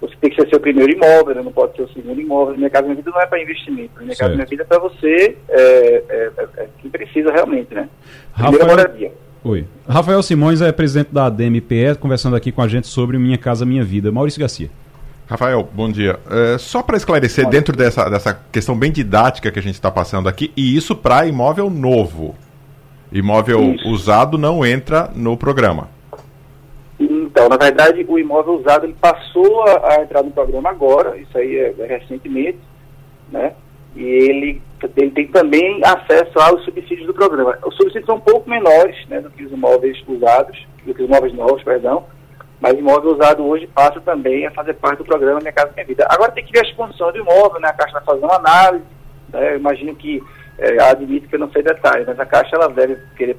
[0.02, 1.42] você tem que ser seu primeiro imóvel, né?
[1.42, 2.58] não pode ser o segundo imóvel.
[2.58, 4.20] Minha Casa Minha Vida não é para investimento, Minha certo.
[4.20, 7.88] Casa Minha Vida é para você é, é, é, é, que precisa realmente, né?
[8.36, 8.78] Primeira Rafael...
[8.78, 9.12] moradia.
[9.46, 9.66] Oi.
[9.86, 13.84] Rafael Simões é presidente da ADMPE, conversando aqui com a gente sobre Minha Casa Minha
[13.84, 14.10] Vida.
[14.10, 14.70] Maurício Garcia.
[15.28, 16.18] Rafael, bom dia.
[16.32, 20.30] É, só para esclarecer, dentro dessa, dessa questão bem didática que a gente está passando
[20.30, 22.36] aqui, e isso para imóvel novo.
[23.12, 23.90] Imóvel isso.
[23.90, 25.90] usado não entra no programa.
[26.98, 31.38] Então, na verdade, o imóvel usado ele passou a, a entrar no programa agora, isso
[31.38, 32.60] aí é, é recentemente,
[33.30, 33.52] né?
[33.94, 34.62] E ele,
[34.98, 37.58] ele tem também acesso aos subsídios do programa.
[37.66, 41.08] Os subsídios são um pouco menores né, do que os imóveis usados, do que os
[41.10, 42.06] imóveis novos, perdão,
[42.60, 45.86] mas o imóvel usado hoje passa também a fazer parte do programa Minha Casa Minha
[45.86, 46.08] Vida.
[46.10, 47.68] Agora tem que ver as condições do imóvel, né?
[47.68, 48.86] A Caixa vai fazer uma análise,
[49.34, 49.54] né?
[49.54, 50.24] eu imagino que
[50.58, 53.36] é, admito que eu não sei detalhes, mas a Caixa ela deve querer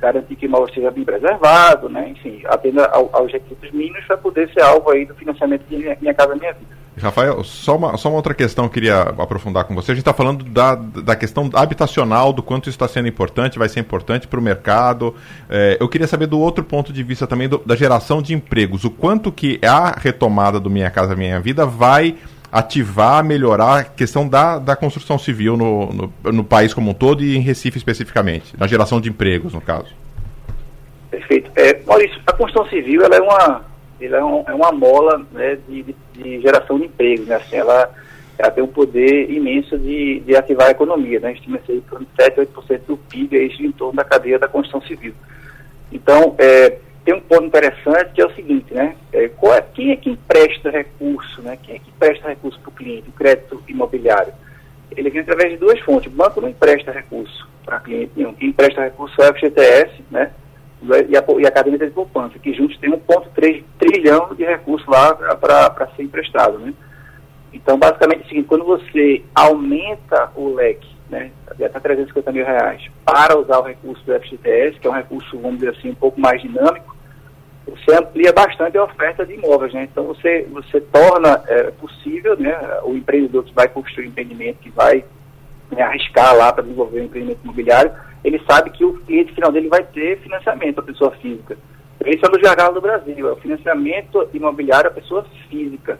[0.00, 2.08] garantir que o imóvel seja bem preservado, né?
[2.08, 6.14] enfim, atenda ao, aos requisitos mínimos para poder ser alvo aí do financiamento de minha
[6.14, 6.83] Casa Minha Vida.
[7.00, 9.92] Rafael, só uma, só uma outra questão que eu queria aprofundar com você.
[9.92, 13.68] A gente está falando da, da questão habitacional, do quanto isso está sendo importante, vai
[13.68, 15.14] ser importante para o mercado.
[15.50, 18.84] É, eu queria saber do outro ponto de vista também do, da geração de empregos.
[18.84, 22.16] O quanto que a retomada do Minha Casa Minha Vida vai
[22.54, 27.24] ativar, melhorar a questão da, da construção civil no, no, no país como um todo
[27.24, 29.92] e em Recife especificamente, na geração de empregos, no caso.
[31.10, 31.50] Perfeito.
[31.56, 33.64] É, Maurício, a construção civil ela é uma,
[34.00, 37.36] ela é, um, é uma mola né, de, de, de, geração de emprego, né?
[37.36, 37.92] Assim, ela,
[38.38, 41.32] ela tem um poder imenso de, de ativar a economia, né?
[41.32, 44.82] Estima aí por 7, 8% do PIB é isso em torno da cadeia da construção
[44.82, 45.14] civil.
[45.92, 48.96] Então, é, tem um ponto interessante que é o seguinte, né?
[49.12, 51.58] É, é, quem é que empresta recurso, né?
[51.62, 54.32] Quem é que empresta recurso para o cliente, o crédito imobiliário?
[54.96, 56.12] Ele vem através de duas fontes.
[56.12, 58.32] O banco não empresta recurso para cliente nenhum.
[58.32, 60.30] Quem empresta recurso é o FGTS, né?
[60.86, 65.14] E a, e a caderneta de poupança, que juntos tem 1,3 trilhão de recursos lá
[65.14, 66.74] para ser emprestado, né?
[67.52, 72.82] Então, basicamente é o seguinte, quando você aumenta o leque, né, até 350 mil reais,
[73.04, 76.20] para usar o recurso do FGTS, que é um recurso, vamos dizer assim, um pouco
[76.20, 76.94] mais dinâmico,
[77.66, 79.84] você amplia bastante a oferta de imóveis, né?
[79.84, 84.70] Então você, você torna é, possível, né, o empreendedor que vai construir um empreendimento, que
[84.70, 85.04] vai
[85.74, 87.92] né, arriscar lá para desenvolver um empreendimento imobiliário,
[88.24, 91.56] ele sabe que o cliente final dele vai ter financiamento, a pessoa física.
[92.04, 95.98] Esse é o do gargalo do Brasil, é o financiamento imobiliário à pessoa física.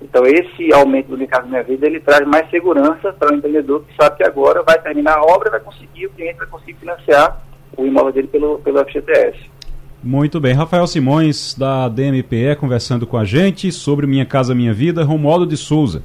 [0.00, 3.82] Então esse aumento do Minha Casa Minha Vida, ele traz mais segurança para o empreendedor
[3.84, 7.42] que sabe que agora vai terminar a obra, vai conseguir, o cliente vai conseguir financiar
[7.76, 9.56] o imóvel dele pelo, pelo FGTS.
[10.02, 10.54] Muito bem.
[10.54, 15.56] Rafael Simões, da DMPE, conversando com a gente sobre Minha Casa Minha Vida, Romualdo de
[15.56, 16.02] Souza.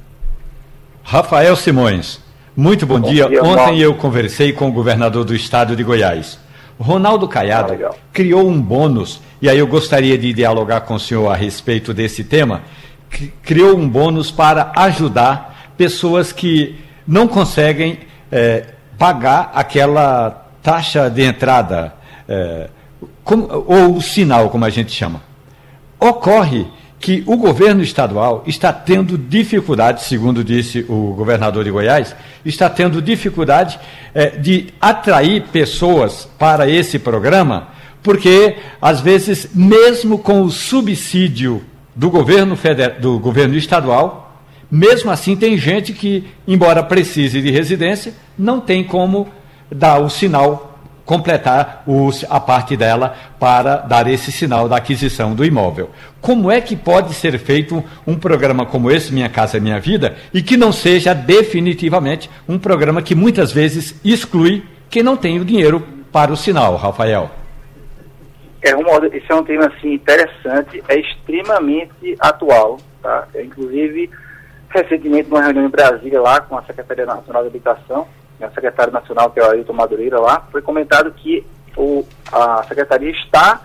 [1.04, 2.21] Rafael Simões,
[2.56, 3.28] muito bom, bom dia.
[3.28, 3.42] dia.
[3.42, 6.38] Ontem eu conversei com o governador do estado de Goiás.
[6.78, 11.30] Ronaldo Caiado ah, criou um bônus, e aí eu gostaria de dialogar com o senhor
[11.30, 12.62] a respeito desse tema.
[13.42, 18.66] Criou um bônus para ajudar pessoas que não conseguem é,
[18.98, 21.94] pagar aquela taxa de entrada.
[22.28, 22.68] É,
[23.24, 25.22] como, ou o sinal, como a gente chama.
[26.00, 26.66] Ocorre
[27.02, 33.02] que o governo estadual está tendo dificuldade, segundo disse o governador de Goiás, está tendo
[33.02, 33.78] dificuldade
[34.14, 37.68] é, de atrair pessoas para esse programa,
[38.04, 45.34] porque, às vezes, mesmo com o subsídio do governo, federal, do governo estadual, mesmo assim
[45.34, 49.28] tem gente que, embora precise de residência, não tem como
[49.68, 50.71] dar o sinal
[51.12, 55.90] completar os, a parte dela para dar esse sinal da aquisição do imóvel.
[56.22, 60.42] Como é que pode ser feito um programa como esse, Minha Casa Minha Vida, e
[60.42, 65.86] que não seja definitivamente um programa que muitas vezes exclui quem não tem o dinheiro
[66.10, 67.30] para o sinal, Rafael?
[68.62, 72.78] É, Romualdo, esse é um tema assim, interessante, é extremamente atual.
[73.02, 73.28] Tá?
[73.34, 74.08] É, inclusive,
[74.70, 78.08] recentemente, numa reunião em Brasília, lá com a Secretaria Nacional de Habitação,
[78.42, 82.64] né, o secretário nacional, que é o Ailton Madureira lá, foi comentado que o, a
[82.64, 83.62] secretaria está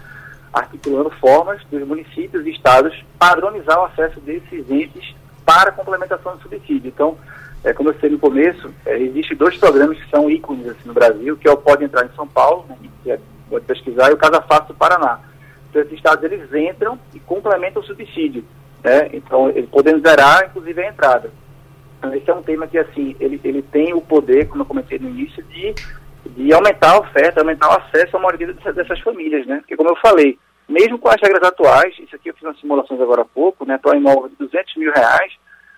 [0.54, 6.88] articulando formas dos municípios e estados padronizar o acesso desses entes para complementação do subsídio.
[6.88, 7.18] Então,
[7.63, 10.94] é, como eu disse no começo, é, existem dois programas que são ícones assim, no
[10.94, 14.13] Brasil, que é o Pode Entrar em São Paulo, né, que é, pode pesquisar, e
[14.13, 15.20] o Casa Fácil do Paraná.
[15.70, 18.44] Então, esses estados eles entram e complementam o subsídio.
[18.84, 19.10] Né?
[19.13, 21.32] Então, eles podem zerar, inclusive, a entrada.
[21.98, 25.00] Então, esse é um tema que, assim, ele, ele tem o poder, como eu comentei
[25.00, 25.74] no início, de,
[26.26, 29.58] de aumentar a oferta, aumentar o acesso à maioria dessas, dessas famílias, né?
[29.58, 30.38] Porque, como eu falei,
[30.70, 33.78] mesmo com as regras atuais, isso aqui eu fiz umas simulações agora há pouco, né?
[33.78, 35.34] Para um imóvel de 200 mil reais,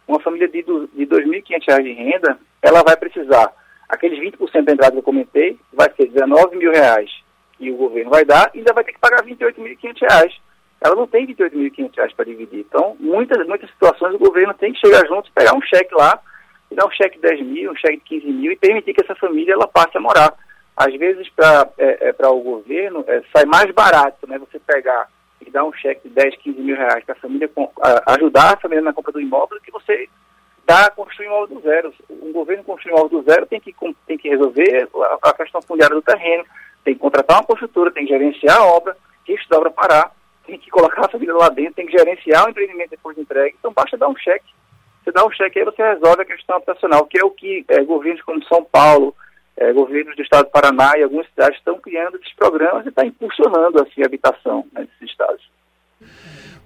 [0.07, 3.53] uma família de, de 2.500 reais de renda, ela vai precisar,
[3.87, 7.09] aqueles 20% da entrada que eu comentei, vai ser 19 mil reais
[7.57, 10.33] que o governo vai dar, e ainda vai ter que pagar 28.500 reais
[10.81, 12.59] ela não tem 28.500 reais para dividir.
[12.59, 16.19] Então, muitas, muitas situações o governo tem que chegar junto, pegar um cheque lá,
[16.71, 19.03] e dar um cheque de 10 mil, um cheque de 15 mil e permitir que
[19.03, 20.33] essa família ela passe a morar.
[20.77, 25.09] Às vezes, para é, é, o governo, é, sai mais barato né, você pegar
[25.45, 27.49] e dar um cheque de 10, 15 mil reais para a família,
[27.81, 30.07] a, ajudar a família na compra do imóvel, do que você
[30.65, 31.93] dar, construir um imóvel do zero.
[32.09, 33.75] Um governo construir um imóvel do zero tem que,
[34.07, 36.45] tem que resolver a, a questão fundiária do terreno,
[36.85, 40.11] tem que contratar uma construtora, tem que gerenciar a obra, que a obra parar
[40.49, 43.55] tem que colocar a família lá dentro, tem que gerenciar o empreendimento depois de entregue.
[43.59, 44.49] Então basta dar um cheque.
[45.03, 47.83] Você dá um cheque aí, você resolve a questão habitacional, que é o que é,
[47.83, 49.15] governos como São Paulo,
[49.55, 53.05] é, governos do estado do Paraná e algumas cidades estão criando esses programas e está
[53.05, 55.49] impulsionando assim, a habitação né, nesses estados.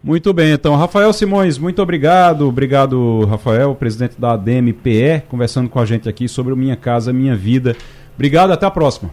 [0.04, 2.48] Muito bem, então, Rafael Simões, muito obrigado.
[2.48, 7.36] Obrigado, Rafael, presidente da DMPE, conversando com a gente aqui sobre o Minha Casa Minha
[7.36, 7.76] Vida.
[8.13, 9.10] Obrigado, até a próxima.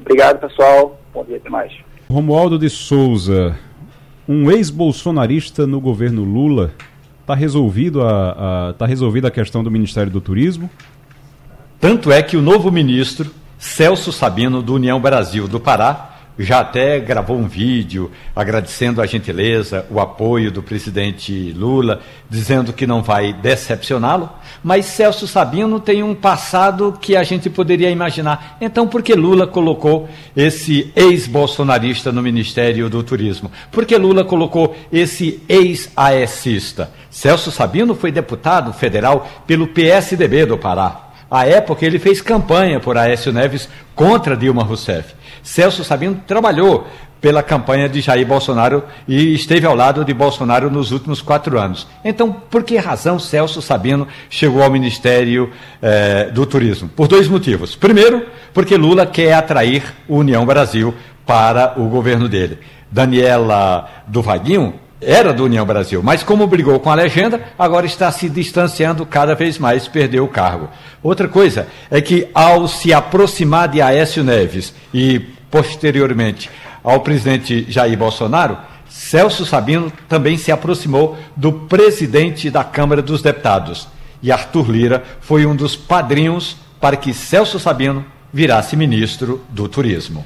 [0.00, 0.98] Obrigado, pessoal.
[1.14, 1.72] Bom dia, até mais.
[2.12, 3.58] Romualdo de Souza,
[4.28, 6.74] um ex-bolsonarista no governo Lula,
[7.22, 10.68] está resolvido a, a, tá resolvida a questão do Ministério do Turismo?
[11.80, 16.98] Tanto é que o novo ministro, Celso Sabino, do União Brasil do Pará, já até
[16.98, 23.32] gravou um vídeo agradecendo a gentileza, o apoio do presidente Lula, dizendo que não vai
[23.32, 24.30] decepcioná-lo.
[24.62, 28.56] Mas Celso Sabino tem um passado que a gente poderia imaginar.
[28.60, 33.50] Então, por que Lula colocou esse ex-bolsonarista no Ministério do Turismo?
[33.70, 36.90] Por que Lula colocou esse ex-aecista?
[37.10, 41.10] Celso Sabino foi deputado federal pelo PSDB do Pará.
[41.30, 45.14] À época, ele fez campanha por Aécio Neves contra Dilma Rousseff.
[45.42, 46.86] Celso Sabino trabalhou
[47.20, 51.86] pela campanha de Jair Bolsonaro e esteve ao lado de Bolsonaro nos últimos quatro anos.
[52.04, 55.50] Então, por que razão Celso Sabino chegou ao Ministério
[55.80, 56.88] eh, do Turismo?
[56.88, 57.76] Por dois motivos.
[57.76, 60.92] Primeiro, porque Lula quer atrair o União Brasil
[61.24, 62.58] para o governo dele.
[62.90, 68.10] Daniela do Vaguinho era do União Brasil, mas como brigou com a legenda, agora está
[68.10, 70.68] se distanciando cada vez mais, perdeu o cargo.
[71.02, 76.48] Outra coisa é que ao se aproximar de Aécio Neves e posteriormente
[76.82, 78.56] ao presidente Jair Bolsonaro,
[78.88, 83.88] Celso Sabino também se aproximou do presidente da Câmara dos Deputados.
[84.22, 90.24] E Arthur Lira foi um dos padrinhos para que Celso Sabino virasse ministro do Turismo.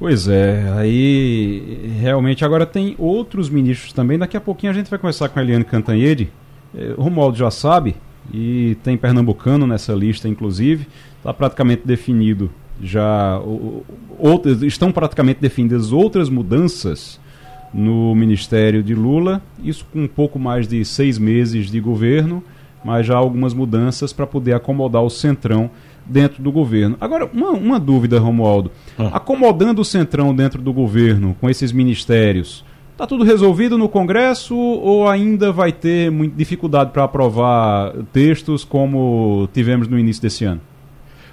[0.00, 4.18] Pois é, aí realmente agora tem outros ministros também.
[4.18, 6.30] Daqui a pouquinho a gente vai conversar com a Eliane Cantanhede.
[6.74, 7.94] É, o Romualdo já sabe,
[8.32, 10.86] e tem pernambucano nessa lista, inclusive.
[11.18, 12.50] Está praticamente definido
[12.82, 13.38] já.
[14.18, 17.20] outras, estão praticamente definidas outras mudanças
[17.74, 19.42] no Ministério de Lula.
[19.62, 22.42] Isso com um pouco mais de seis meses de governo,
[22.82, 25.70] mas já algumas mudanças para poder acomodar o centrão
[26.06, 26.96] dentro do governo.
[27.00, 28.70] Agora, uma, uma dúvida, Romualdo.
[28.98, 29.10] Ah.
[29.14, 35.08] Acomodando o Centrão dentro do governo, com esses ministérios, está tudo resolvido no Congresso ou
[35.08, 40.60] ainda vai ter muita dificuldade para aprovar textos como tivemos no início desse ano?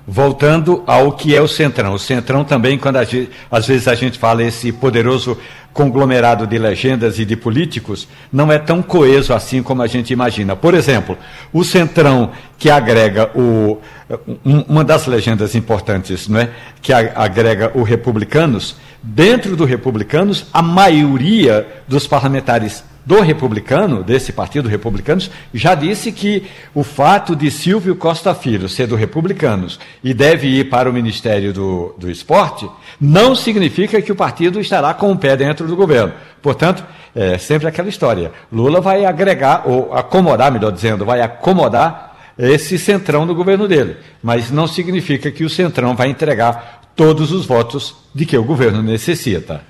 [0.10, 1.94] Voltando ao que é o Centrão.
[1.94, 5.38] O Centrão também, quando gente, às vezes a gente fala esse poderoso
[5.74, 10.56] conglomerado de legendas e de políticos, não é tão coeso assim como a gente imagina.
[10.56, 11.18] Por exemplo,
[11.54, 13.80] o Centrão que agrega o,
[14.44, 16.50] uma das legendas importantes, não é?
[16.82, 24.68] que agrega o Republicanos, dentro do Republicanos, a maioria dos parlamentares do republicano, desse partido
[24.68, 26.44] republicanos, já disse que
[26.76, 31.54] o fato de Silvio Costa Filho ser do republicanos e deve ir para o Ministério
[31.54, 36.12] do, do Esporte, não significa que o partido estará com o pé dentro do governo.
[36.42, 36.84] Portanto,
[37.16, 38.30] é sempre aquela história.
[38.52, 43.96] Lula vai agregar, ou acomodar, melhor dizendo, vai acomodar esse centrão do governo dele.
[44.22, 48.84] Mas não significa que o centrão vai entregar todos os votos de que o governo
[48.84, 49.62] necessita.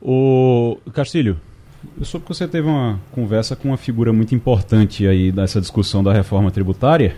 [0.00, 1.38] O Castilho,
[1.98, 6.02] eu soube que você teve uma conversa com uma figura muito importante aí nessa discussão
[6.02, 7.16] da reforma tributária.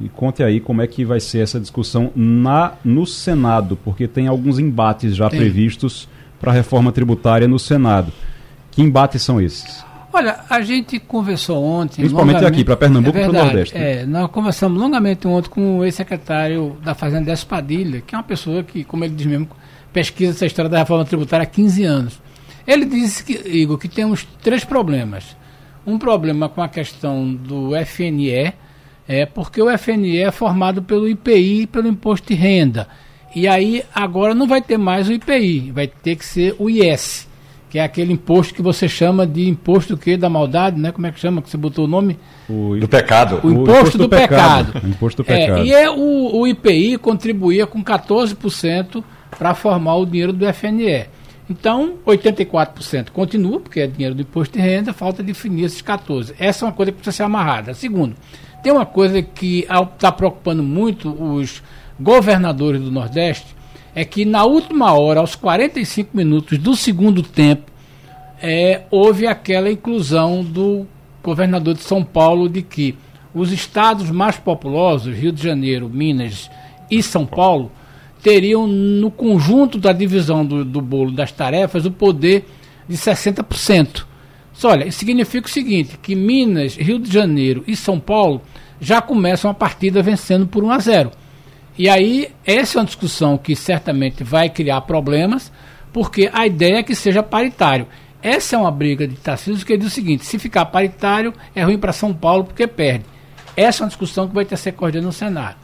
[0.00, 4.28] E conte aí como é que vai ser essa discussão na, no Senado, porque tem
[4.28, 5.40] alguns embates já tem.
[5.40, 6.08] previstos
[6.40, 8.12] para a reforma tributária no Senado.
[8.70, 9.84] Que embates são esses?
[10.12, 12.02] Olha, a gente conversou ontem.
[12.02, 13.74] Principalmente aqui, para Pernambuco é e para o Nordeste.
[13.74, 14.02] Né?
[14.02, 18.24] É, nós conversamos longamente ontem com o ex-secretário da Fazenda Décio Padilha, que é uma
[18.24, 19.48] pessoa que, como ele diz mesmo,
[19.92, 22.27] pesquisa essa história da reforma tributária há 15 anos.
[22.68, 25.34] Ele disse, que, Igor, que temos três problemas.
[25.86, 28.52] Um problema com a questão do FNE,
[29.08, 32.86] é porque o FNE é formado pelo IPI e pelo Imposto de Renda.
[33.34, 37.26] E aí agora não vai ter mais o IPI, vai ter que ser o IS,
[37.70, 40.18] que é aquele imposto que você chama de imposto quê?
[40.18, 40.92] Da maldade, né?
[40.92, 42.18] Como é que chama que você botou o nome?
[42.50, 43.40] O, do pecado.
[43.42, 44.66] O imposto, o imposto do, do, pecado.
[44.72, 44.86] pecado.
[44.86, 45.60] O imposto do pecado.
[45.60, 49.02] É, e é o, o IPI contribuía com 14%
[49.38, 51.06] para formar o dinheiro do FNE.
[51.50, 56.34] Então, 84% continua, porque é dinheiro do imposto de renda, falta definir esses 14%.
[56.38, 57.72] Essa é uma coisa que precisa ser amarrada.
[57.72, 58.14] Segundo,
[58.62, 61.62] tem uma coisa que está preocupando muito os
[61.98, 63.56] governadores do Nordeste,
[63.94, 67.70] é que na última hora, aos 45 minutos do segundo tempo,
[68.40, 70.86] é, houve aquela inclusão do
[71.22, 72.96] governador de São Paulo de que
[73.34, 76.50] os estados mais populosos, Rio de Janeiro, Minas
[76.90, 77.72] e São Paulo,
[78.22, 82.46] teriam no conjunto da divisão do, do bolo das tarefas o poder
[82.88, 84.04] de 60%.
[84.52, 88.42] Só, olha, significa o seguinte, que Minas, Rio de Janeiro e São Paulo
[88.80, 91.10] já começam a partida vencendo por 1 a 0.
[91.78, 95.52] E aí, essa é uma discussão que certamente vai criar problemas,
[95.92, 97.86] porque a ideia é que seja paritário.
[98.20, 101.78] Essa é uma briga de Tarcísio que diz o seguinte: se ficar paritário, é ruim
[101.78, 103.04] para São Paulo porque perde.
[103.56, 105.56] Essa é uma discussão que vai ter que ser coordenada no Senado.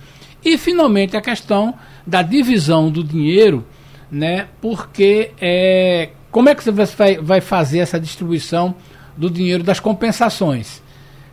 [0.44, 1.74] E, finalmente, a questão
[2.06, 3.64] da divisão do dinheiro,
[4.10, 4.48] né?
[4.60, 8.74] Porque é, como é que você vai, vai fazer essa distribuição
[9.16, 10.82] do dinheiro das compensações?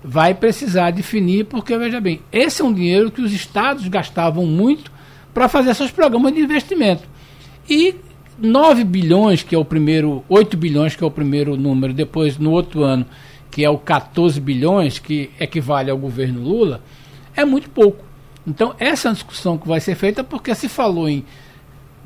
[0.03, 4.91] Vai precisar definir, porque, veja bem, esse é um dinheiro que os estados gastavam muito
[5.33, 7.03] para fazer seus programas de investimento.
[7.69, 7.95] E
[8.37, 12.51] 9 bilhões, que é o primeiro, 8 bilhões, que é o primeiro número, depois no
[12.51, 13.05] outro ano,
[13.49, 16.81] que é o 14 bilhões, que equivale ao governo Lula,
[17.35, 18.10] é muito pouco.
[18.45, 21.23] Então, essa é uma discussão que vai ser feita porque se falou em.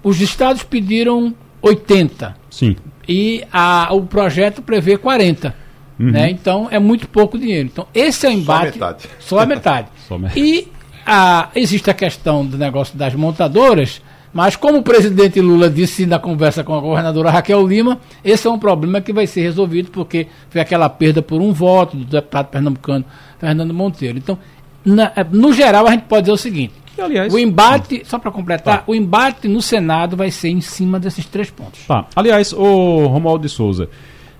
[0.03, 2.35] Os estados pediram 80.
[2.49, 2.75] Sim.
[3.07, 5.55] E a, o projeto prevê 40.
[5.97, 6.11] Uhum.
[6.11, 6.29] Né?
[6.29, 7.69] Então, é muito pouco dinheiro.
[7.71, 8.77] Então, esse é o embate.
[8.77, 9.09] Só a metade.
[9.19, 9.87] Só a metade.
[10.07, 10.39] Só metade.
[10.39, 10.67] E
[11.05, 14.01] a, existe a questão do negócio das montadoras
[14.35, 18.51] mas como o presidente Lula disse na conversa com a governadora Raquel Lima, esse é
[18.51, 22.47] um problema que vai ser resolvido porque foi aquela perda por um voto do deputado
[22.47, 23.05] pernambucano
[23.39, 24.17] Fernando Monteiro.
[24.17, 24.37] Então,
[24.85, 28.79] na, no geral, a gente pode dizer o seguinte: aliás, o embate, só para completar,
[28.79, 28.83] tá.
[28.87, 31.81] o embate no Senado vai ser em cima desses três pontos.
[31.87, 32.05] Tá.
[32.15, 33.89] Aliás, o Romualdo de Souza,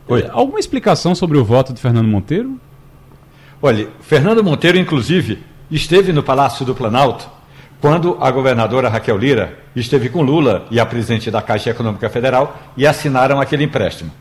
[0.08, 0.28] Oi.
[0.32, 2.60] alguma explicação sobre o voto de Fernando Monteiro?
[3.62, 5.40] Olha, Fernando Monteiro, inclusive,
[5.72, 7.30] esteve no Palácio do Planalto
[7.82, 12.58] quando a governadora Raquel Lira esteve com Lula e a presidente da Caixa Econômica Federal
[12.78, 14.12] e assinaram aquele empréstimo.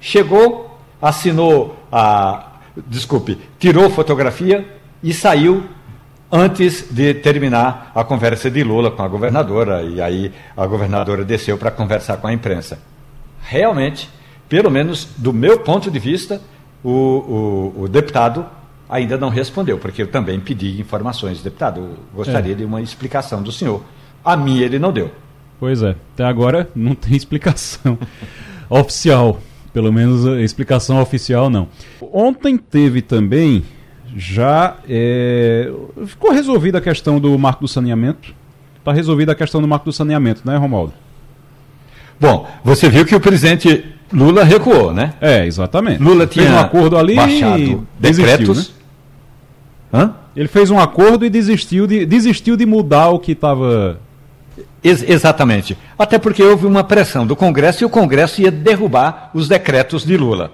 [0.00, 2.48] Chegou, assinou a.
[2.86, 4.66] Desculpe, tirou fotografia
[5.02, 5.64] e saiu
[6.30, 9.82] antes de terminar a conversa de Lula com a governadora.
[9.82, 12.78] E aí a governadora desceu para conversar com a imprensa.
[13.42, 14.08] Realmente,
[14.48, 16.40] pelo menos do meu ponto de vista,
[16.82, 18.46] o, o, o deputado
[18.88, 21.42] ainda não respondeu, porque eu também pedi informações.
[21.42, 22.56] Deputado, gostaria é.
[22.56, 23.82] de uma explicação do senhor.
[24.24, 25.10] A minha ele não deu.
[25.58, 27.98] Pois é, até agora não tem explicação
[28.68, 29.40] oficial.
[29.72, 31.68] Pelo menos explicação oficial não.
[32.12, 33.64] Ontem teve também,
[34.16, 35.70] já é,
[36.06, 38.34] ficou resolvida a questão do marco do saneamento.
[38.78, 40.92] Está resolvida a questão do marco do saneamento, né, Romualdo?
[42.20, 45.14] Bom, você viu que o presidente Lula recuou, né?
[45.20, 46.02] É, exatamente.
[46.02, 48.74] Lula tinha Fez um acordo ali baixado decretos, né?
[50.00, 50.14] Hã?
[50.34, 53.98] Ele fez um acordo e desistiu de, desistiu de mudar o que estava.
[54.82, 55.76] Ex exatamente.
[55.98, 60.16] Até porque houve uma pressão do Congresso e o Congresso ia derrubar os decretos de
[60.16, 60.50] Lula.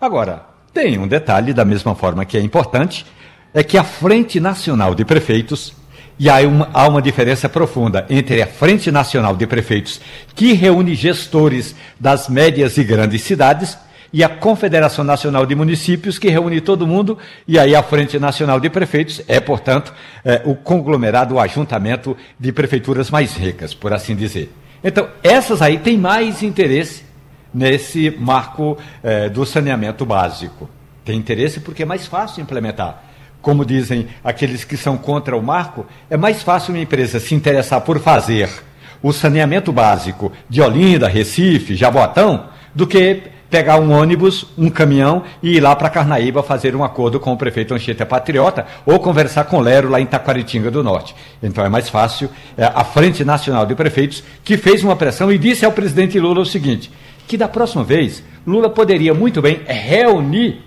[0.00, 0.47] Agora,
[0.78, 3.04] tem um detalhe, da mesma forma que é importante,
[3.52, 5.74] é que a Frente Nacional de Prefeitos,
[6.16, 10.00] e há uma, há uma diferença profunda entre a Frente Nacional de Prefeitos,
[10.36, 13.76] que reúne gestores das médias e grandes cidades,
[14.12, 17.18] e a Confederação Nacional de Municípios, que reúne todo mundo,
[17.48, 19.92] e aí a Frente Nacional de Prefeitos é, portanto,
[20.24, 24.52] é, o conglomerado, o ajuntamento de prefeituras mais ricas, por assim dizer.
[24.84, 27.07] Então, essas aí têm mais interesse
[27.58, 30.70] nesse marco é, do saneamento básico.
[31.04, 33.02] Tem interesse porque é mais fácil implementar.
[33.42, 37.80] Como dizem aqueles que são contra o marco, é mais fácil uma empresa se interessar
[37.80, 38.48] por fazer
[39.02, 45.56] o saneamento básico de Olinda, Recife, Jaboatão, do que pegar um ônibus, um caminhão e
[45.56, 49.60] ir lá para Carnaíba fazer um acordo com o prefeito Anchieta Patriota ou conversar com
[49.60, 51.14] Lero lá em Taquaritinga do Norte.
[51.42, 55.38] Então é mais fácil é, a Frente Nacional de Prefeitos que fez uma pressão e
[55.38, 56.90] disse ao presidente Lula o seguinte,
[57.28, 60.64] que da próxima vez Lula poderia muito bem reunir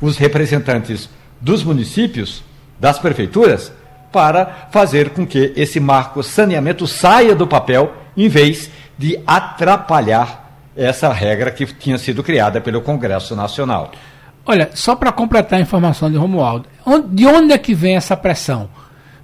[0.00, 1.08] os representantes
[1.40, 2.42] dos municípios,
[2.80, 3.70] das prefeituras,
[4.10, 11.12] para fazer com que esse marco saneamento saia do papel em vez de atrapalhar essa
[11.12, 13.92] regra que tinha sido criada pelo Congresso Nacional.
[14.46, 16.66] Olha, só para completar a informação de Romualdo,
[17.10, 18.70] de onde é que vem essa pressão?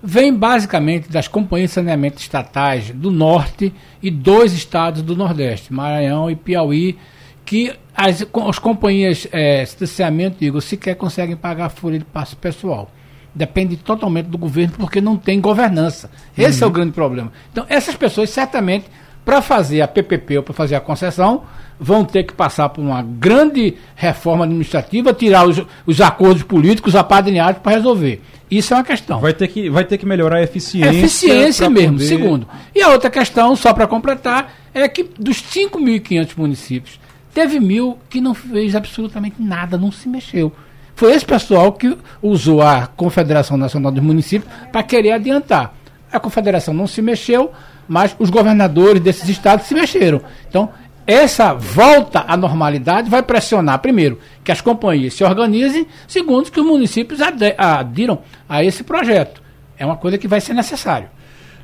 [0.07, 6.31] Vem basicamente das companhias de saneamento estatais do Norte e dois estados do Nordeste, Maranhão
[6.31, 6.99] e Piauí,
[7.43, 12.37] que as, as companhias é, de saneamento, digo, sequer conseguem pagar a folha de passo
[12.37, 12.91] pessoal.
[13.35, 16.11] Depende totalmente do governo, porque não tem governança.
[16.37, 16.67] Esse uhum.
[16.67, 17.33] é o grande problema.
[17.51, 18.85] Então, essas pessoas certamente
[19.25, 21.45] para fazer a PPP ou para fazer a concessão,
[21.81, 27.63] vão ter que passar por uma grande reforma administrativa, tirar os, os acordos políticos apadrinhados
[27.63, 28.23] para resolver.
[28.59, 29.21] Isso é uma questão.
[29.21, 30.91] Vai ter que, vai ter que melhorar a eficiência.
[30.91, 32.07] A eficiência mesmo, poder...
[32.07, 32.49] segundo.
[32.75, 37.01] E a outra questão, só para completar, é que dos 5.500 municípios,
[37.33, 40.53] teve mil que não fez absolutamente nada, não se mexeu.
[40.95, 45.75] Foi esse pessoal que usou a Confederação Nacional dos Municípios para querer adiantar.
[46.13, 47.51] A Confederação não se mexeu,
[47.89, 50.21] mas os governadores desses estados se mexeram.
[50.49, 50.71] Então,
[51.07, 56.67] essa volta à normalidade vai pressionar, primeiro, que as companhias se organizem, segundo, que os
[56.67, 59.43] municípios adiram a esse projeto.
[59.79, 61.09] É uma coisa que vai ser necessário.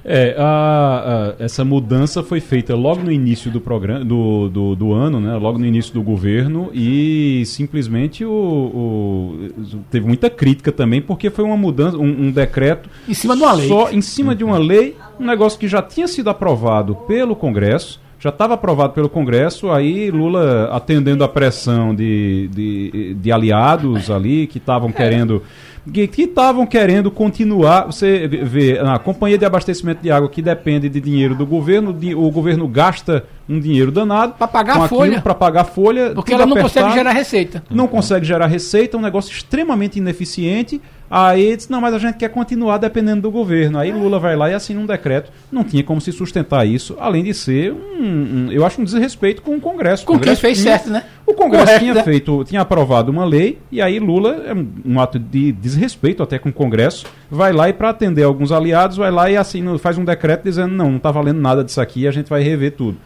[0.03, 4.93] É, a, a, essa mudança foi feita logo no início do programa do, do, do,
[4.95, 5.37] ano, né?
[5.37, 9.51] logo no início do governo, e simplesmente o, o,
[9.91, 12.89] teve muita crítica também, porque foi uma mudança, um, um decreto.
[13.07, 13.69] Em cima de uma lei.
[13.69, 18.01] Só em cima de uma lei, um negócio que já tinha sido aprovado pelo Congresso,
[18.21, 24.47] já estava aprovado pelo Congresso, aí Lula atendendo a pressão de, de, de aliados ali
[24.47, 25.43] que estavam querendo
[25.91, 27.87] que estavam querendo continuar.
[27.87, 32.15] Você vê, a companhia de abastecimento de água que depende de dinheiro do governo, de,
[32.15, 36.45] o governo gasta um dinheiro danado para pagar a folha, para pagar folha, porque ela
[36.45, 37.65] não apertado, consegue gerar receita.
[37.71, 40.81] Não consegue gerar receita, é um negócio extremamente ineficiente.
[41.13, 43.81] Aí disse, não, mas a gente quer continuar dependendo do governo.
[43.81, 45.33] Aí Lula vai lá e assina um decreto.
[45.51, 49.43] Não tinha como se sustentar isso, além de ser um, um eu acho um desrespeito
[49.43, 50.07] com o Congresso.
[50.07, 51.03] Com o quem fez tinha, certo, né?
[51.27, 52.03] O Congresso Correto, tinha né?
[52.05, 54.55] feito, tinha aprovado uma lei, e aí Lula, é
[54.89, 58.97] um ato de desrespeito até com o Congresso, vai lá e para atender alguns aliados,
[58.97, 62.07] vai lá e assina, faz um decreto dizendo, não, não está valendo nada disso aqui,
[62.07, 62.97] a gente vai rever tudo.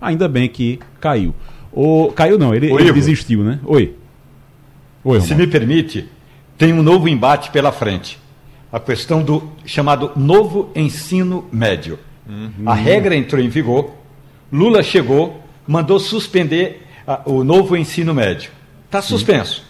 [0.00, 1.34] Ainda bem que caiu.
[1.70, 3.58] O, caiu não, ele, ele desistiu, né?
[3.66, 3.94] Oi.
[5.04, 6.08] Oi, Se me permite,
[6.60, 8.18] tem um novo embate pela frente.
[8.70, 11.98] A questão do chamado novo ensino médio.
[12.28, 12.52] Uhum.
[12.66, 13.92] A regra entrou em vigor,
[14.52, 18.50] Lula chegou, mandou suspender a, o novo ensino médio.
[18.84, 19.64] Está suspenso.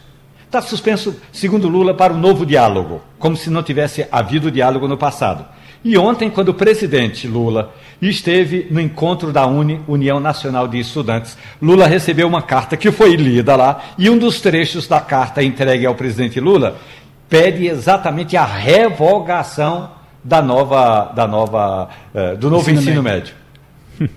[0.44, 4.98] Está suspenso, segundo Lula, para o novo diálogo, como se não tivesse havido diálogo no
[4.98, 5.46] passado.
[5.82, 11.36] E ontem, quando o presidente Lula esteve no encontro da UNE, União Nacional de Estudantes,
[11.60, 15.86] Lula recebeu uma carta que foi lida lá, e um dos trechos da carta entregue
[15.86, 16.76] ao presidente Lula
[17.28, 19.90] pede exatamente a revogação
[20.22, 23.34] da nova, da nova, uh, do novo ensino, ensino médio.
[23.98, 24.14] médio.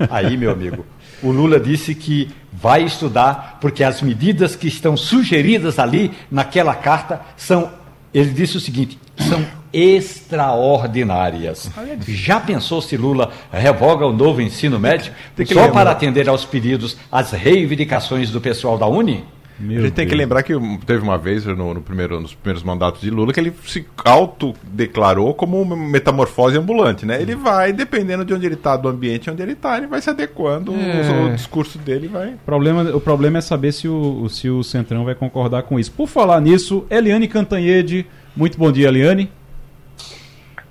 [0.10, 0.84] Aí, meu amigo,
[1.22, 7.22] o Lula disse que vai estudar porque as medidas que estão sugeridas ali naquela carta
[7.36, 7.70] são,
[8.12, 9.44] ele disse o seguinte, são
[9.74, 11.68] extraordinárias.
[12.06, 15.12] Já pensou se Lula revoga o novo ensino médio
[15.52, 19.24] só para atender aos pedidos, às reivindicações do pessoal da Uni?
[19.58, 20.52] Meu a gente tem que lembrar que
[20.84, 25.32] teve uma vez no, no, primeiro, nos primeiros mandatos de Lula que ele se autodeclarou
[25.32, 27.22] como uma metamorfose ambulante, né?
[27.22, 30.10] Ele vai, dependendo de onde ele está, do ambiente onde ele está, ele vai se
[30.10, 31.22] adequando, é.
[31.22, 32.34] o, o, discurso dele vai.
[32.34, 35.92] O problema, o problema é saber se o, se o Centrão vai concordar com isso.
[35.92, 38.06] Por falar nisso, Eliane Cantanhede,
[38.36, 39.30] muito bom dia, Eliane.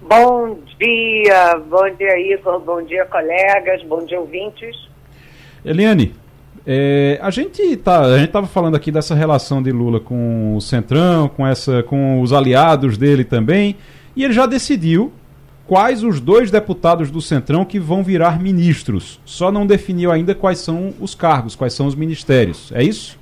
[0.07, 4.75] Bom dia, bom dia, Igor, bom dia, colegas, bom dia, ouvintes.
[5.63, 6.13] Eliane,
[6.67, 10.61] é, a gente tá, a gente estava falando aqui dessa relação de Lula com o
[10.61, 13.77] Centrão, com essa, com os aliados dele também,
[14.13, 15.11] e ele já decidiu
[15.65, 19.21] quais os dois deputados do Centrão que vão virar ministros.
[19.23, 22.73] Só não definiu ainda quais são os cargos, quais são os ministérios.
[22.75, 23.17] É isso?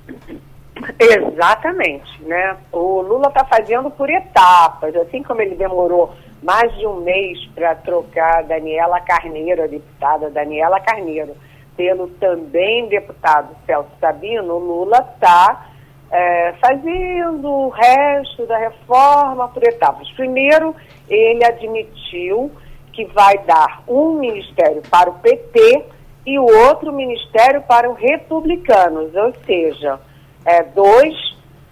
[0.98, 2.56] Exatamente, né?
[2.72, 6.12] O Lula está fazendo por etapas, assim como ele demorou
[6.42, 11.34] mais de um mês para trocar Daniela Carneiro, a deputada Daniela Carneiro
[11.76, 15.66] pelo também deputado Celso Sabino, Lula está
[16.10, 20.10] é, fazendo o resto da reforma por etapas.
[20.12, 20.74] Primeiro,
[21.08, 22.50] ele admitiu
[22.92, 25.84] que vai dar um ministério para o PT
[26.26, 29.98] e o outro ministério para os republicanos, ou seja,
[30.44, 31.14] é, dois,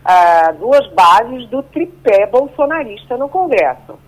[0.08, 3.98] é, duas bases do tripé bolsonarista no Congresso.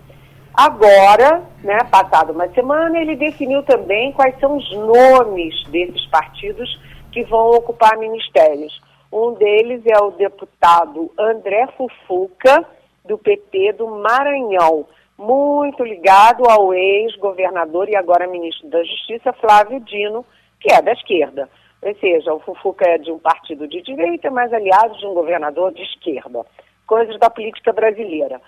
[0.53, 6.79] Agora, né, passada uma semana, ele definiu também quais são os nomes desses partidos
[7.11, 8.79] que vão ocupar ministérios.
[9.11, 12.65] Um deles é o deputado André Fufuca,
[13.03, 14.85] do PP do Maranhão,
[15.17, 20.25] muito ligado ao ex-governador e agora ministro da Justiça, Flávio Dino,
[20.59, 21.49] que é da esquerda.
[21.81, 25.73] Ou seja, o Fufuca é de um partido de direita, mas aliado de um governador
[25.73, 26.45] de esquerda.
[26.87, 28.39] Coisas da política brasileira.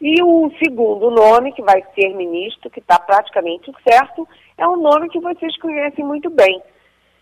[0.00, 4.26] E o segundo nome, que vai ser ministro, que está praticamente certo,
[4.58, 6.62] é um nome que vocês conhecem muito bem,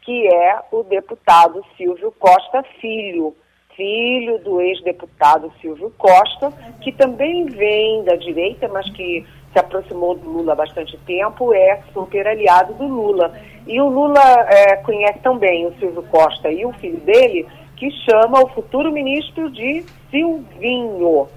[0.03, 3.35] que é o deputado Silvio Costa Filho,
[3.77, 10.29] filho do ex-deputado Silvio Costa, que também vem da direita, mas que se aproximou do
[10.29, 13.39] Lula há bastante tempo, é super aliado do Lula.
[13.67, 17.47] E o Lula é, conhece também o Silvio Costa e o filho dele,
[17.77, 21.29] que chama o futuro ministro de Silvinho.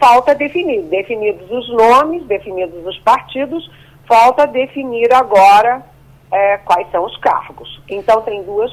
[0.00, 3.68] Falta definir, definidos os nomes, definidos os partidos,
[4.06, 5.82] falta definir agora
[6.30, 7.80] é, quais são os cargos.
[7.88, 8.72] Então tem duas,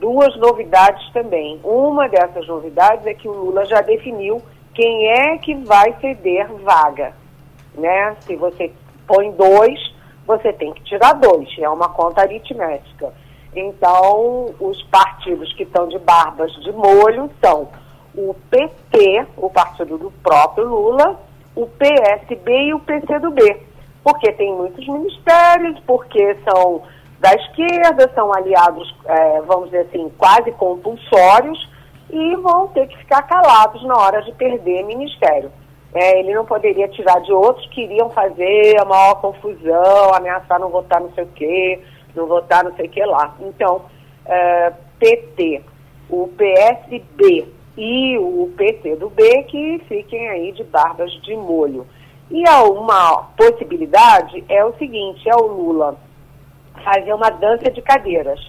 [0.00, 1.60] duas novidades também.
[1.62, 4.42] Uma dessas novidades é que o Lula já definiu
[4.74, 7.14] quem é que vai ceder vaga.
[7.74, 8.16] Né?
[8.20, 8.72] Se você
[9.06, 9.78] põe dois,
[10.26, 13.12] você tem que tirar dois, é uma conta aritmética.
[13.54, 17.68] Então, os partidos que estão de barbas de molho são
[18.16, 21.20] o PT, o partido do próprio Lula,
[21.54, 23.62] o PSB e o PCdoB.
[24.02, 26.82] Porque tem muitos ministérios, porque são
[27.18, 31.68] da esquerda, são aliados, é, vamos dizer assim, quase compulsórios,
[32.10, 35.50] e vão ter que ficar calados na hora de perder ministério.
[35.94, 40.68] É, ele não poderia tirar de outros que iriam fazer a maior confusão, ameaçar não
[40.68, 41.82] votar não sei o quê,
[42.14, 43.34] não votar não sei o que lá.
[43.40, 43.82] Então,
[44.26, 45.62] é, PT,
[46.10, 51.86] o PSB e o PT do B que fiquem aí de barbas de molho.
[52.30, 55.96] E uma possibilidade é o seguinte, é o Lula
[56.84, 58.40] fazer uma dança de cadeiras.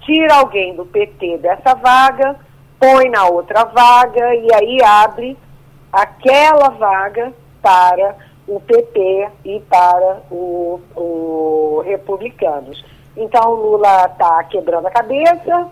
[0.00, 2.36] Tira alguém do PT dessa vaga,
[2.78, 5.36] põe na outra vaga e aí abre
[5.92, 7.32] aquela vaga
[7.62, 8.16] para
[8.48, 12.84] o PP e para o, o republicanos.
[13.16, 15.68] Então o Lula está quebrando a cabeça,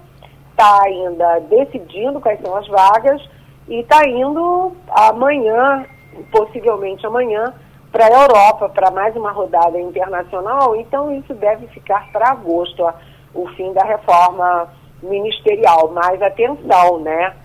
[0.58, 3.22] está ainda decidindo quais são as vagas
[3.68, 5.86] e está indo amanhã,
[6.32, 7.54] possivelmente amanhã,
[7.92, 10.74] para a Europa, para mais uma rodada internacional.
[10.74, 12.84] Então isso deve ficar para agosto,
[13.32, 14.68] o fim da reforma
[15.00, 15.92] ministerial.
[15.94, 17.36] Mas atenção, né?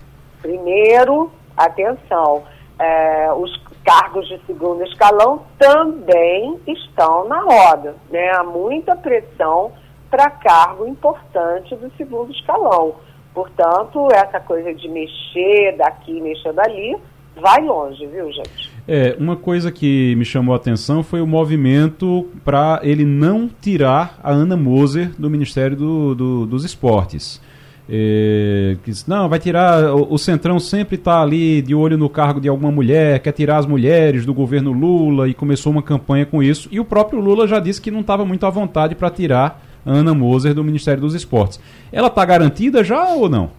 [0.41, 2.43] Primeiro, atenção
[2.79, 3.55] é, os
[3.85, 7.95] cargos de segundo escalão também estão na roda.
[8.09, 8.31] Né?
[8.31, 9.71] Há muita pressão
[10.13, 12.93] para cargo importante do segundo escalão.
[13.33, 16.95] Portanto, essa coisa de mexer daqui, mexer dali,
[17.41, 18.71] vai longe, viu, gente?
[18.87, 24.19] É, uma coisa que me chamou a atenção foi o movimento para ele não tirar
[24.21, 27.41] a Ana Moser do Ministério do, do, dos Esportes.
[27.89, 29.95] É, que não, vai tirar.
[29.95, 33.57] O, o Centrão sempre está ali de olho no cargo de alguma mulher, quer tirar
[33.57, 36.69] as mulheres do governo Lula e começou uma campanha com isso.
[36.71, 40.13] E o próprio Lula já disse que não estava muito à vontade para tirar Ana
[40.13, 41.59] Moser do Ministério dos Esportes.
[41.91, 43.51] Ela está garantida já ou não?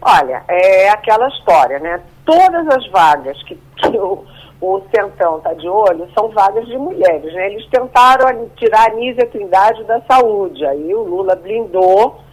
[0.00, 2.00] Olha, é aquela história, né?
[2.24, 4.24] Todas as vagas que, que o,
[4.60, 7.52] o Centrão está de olho são vagas de mulheres, né?
[7.52, 12.26] Eles tentaram tirar a Nízia Trindade da saúde, aí o Lula blindou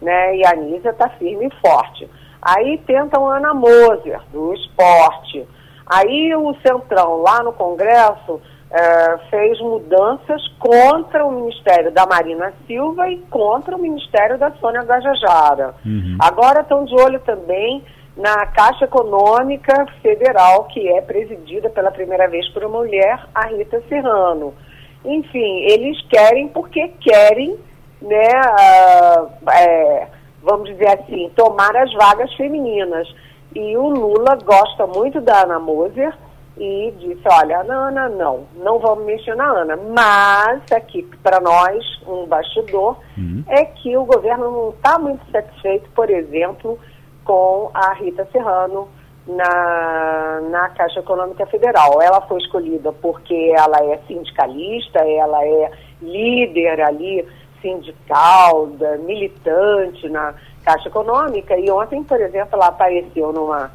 [0.00, 0.36] né?
[0.36, 2.08] E a Anísia está firme e forte.
[2.40, 5.46] Aí tentam Ana Moser, do esporte.
[5.86, 13.08] Aí o Centrão, lá no Congresso, é, fez mudanças contra o Ministério da Marina Silva
[13.08, 15.74] e contra o Ministério da Sônia Gajajara.
[15.84, 16.16] Uhum.
[16.20, 17.84] Agora estão de olho também
[18.16, 23.82] na Caixa Econômica Federal, que é presidida pela primeira vez por uma mulher, a Rita
[23.88, 24.54] Serrano.
[25.04, 27.58] Enfim, eles querem porque querem
[28.00, 30.08] né, uh, é,
[30.42, 33.08] vamos dizer assim, tomar as vagas femininas.
[33.54, 36.14] E o Lula gosta muito da Ana Moser
[36.58, 39.76] e disse, olha, Ana, não, não vamos mexer na Ana.
[39.76, 43.44] Mas aqui, para nós, um bastidor, uhum.
[43.48, 46.78] é que o governo não está muito satisfeito, por exemplo,
[47.24, 48.88] com a Rita Serrano
[49.26, 52.00] na, na Caixa Econômica Federal.
[52.00, 57.26] Ela foi escolhida porque ela é sindicalista, ela é líder ali
[57.60, 60.34] sindical, da, militante na
[60.64, 61.54] Caixa Econômica.
[61.58, 63.70] E ontem, por exemplo, ela apareceu numa,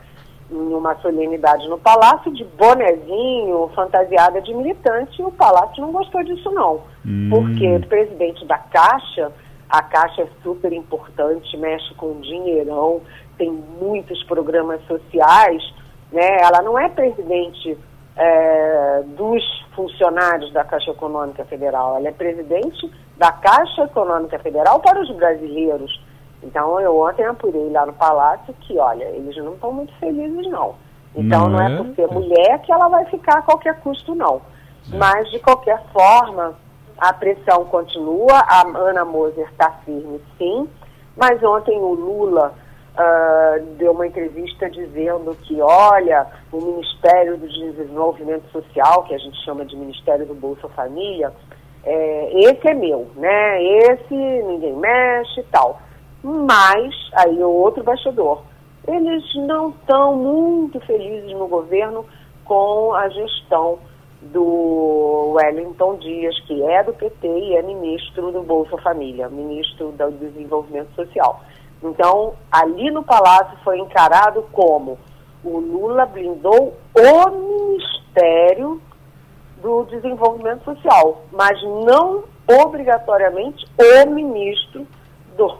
[0.52, 6.52] numa solenidade no Palácio de bonezinho, fantasiada de militante, e o Palácio não gostou disso
[6.52, 6.82] não.
[7.06, 7.30] Hum.
[7.30, 9.32] Porque o presidente da Caixa,
[9.70, 13.02] a Caixa é super importante, mexe com dinheirão,
[13.38, 15.64] tem muitos programas sociais,
[16.12, 16.38] né?
[16.42, 17.78] Ela não é presidente
[18.18, 19.44] é, dos
[19.76, 26.00] funcionários da Caixa Econômica Federal, ela é presidente da Caixa Econômica Federal para os brasileiros.
[26.44, 30.76] Então, eu ontem apurei lá no Palácio que, olha, eles não estão muito felizes, não.
[31.16, 34.16] Então, não, não é, é por ser mulher que ela vai ficar a qualquer custo,
[34.16, 34.42] não.
[34.92, 34.98] É.
[34.98, 36.56] Mas, de qualquer forma,
[36.98, 40.68] a pressão continua, a Ana Moser está firme, sim.
[41.16, 42.54] Mas ontem o Lula
[42.96, 49.38] uh, deu uma entrevista dizendo que, olha, o Ministério do Desenvolvimento Social, que a gente
[49.44, 51.32] chama de Ministério do Bolsa Família,
[51.84, 53.64] é, esse é meu, né?
[53.64, 55.82] Esse ninguém mexe e tal.
[56.24, 58.44] Mas, aí o outro bastidor,
[58.88, 62.06] eles não estão muito felizes no governo
[62.46, 63.80] com a gestão
[64.22, 70.12] do Wellington Dias, que é do PT e é ministro do Bolsa Família, ministro do
[70.12, 71.42] Desenvolvimento Social.
[71.82, 75.00] Então, ali no Palácio foi encarado como
[75.44, 78.80] o Lula blindou o Ministério
[79.62, 84.86] do Desenvolvimento Social, mas não obrigatoriamente o ministro
[85.38, 85.52] do,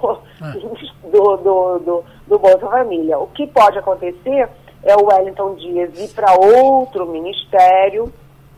[0.42, 0.54] ah.
[1.04, 3.18] do, do, do, do Bolsa Família.
[3.20, 4.50] O que pode acontecer
[4.84, 8.12] é o Wellington Dias ir para outro ministério,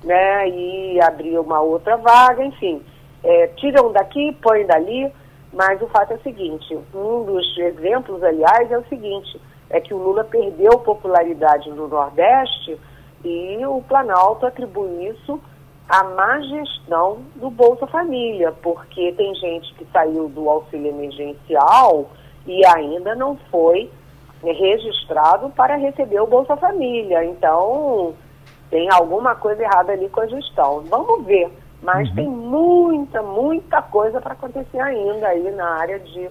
[0.03, 2.81] né, e abrir uma outra vaga, enfim.
[3.23, 5.11] É, tiram daqui, põem dali,
[5.53, 9.39] mas o fato é o seguinte, um dos exemplos, aliás, é o seguinte,
[9.69, 12.77] é que o Lula perdeu popularidade no Nordeste
[13.23, 15.39] e o Planalto atribui isso
[15.87, 22.09] à má gestão do Bolsa Família, porque tem gente que saiu do auxílio emergencial
[22.45, 23.89] e ainda não foi
[24.41, 27.23] registrado para receber o Bolsa Família.
[27.23, 28.13] Então,
[28.69, 30.83] tem alguma coisa errada ali com a gestão.
[30.89, 31.51] Vamos ver.
[31.81, 32.15] Mas uhum.
[32.15, 36.29] tem muita, muita coisa para acontecer ainda aí na área de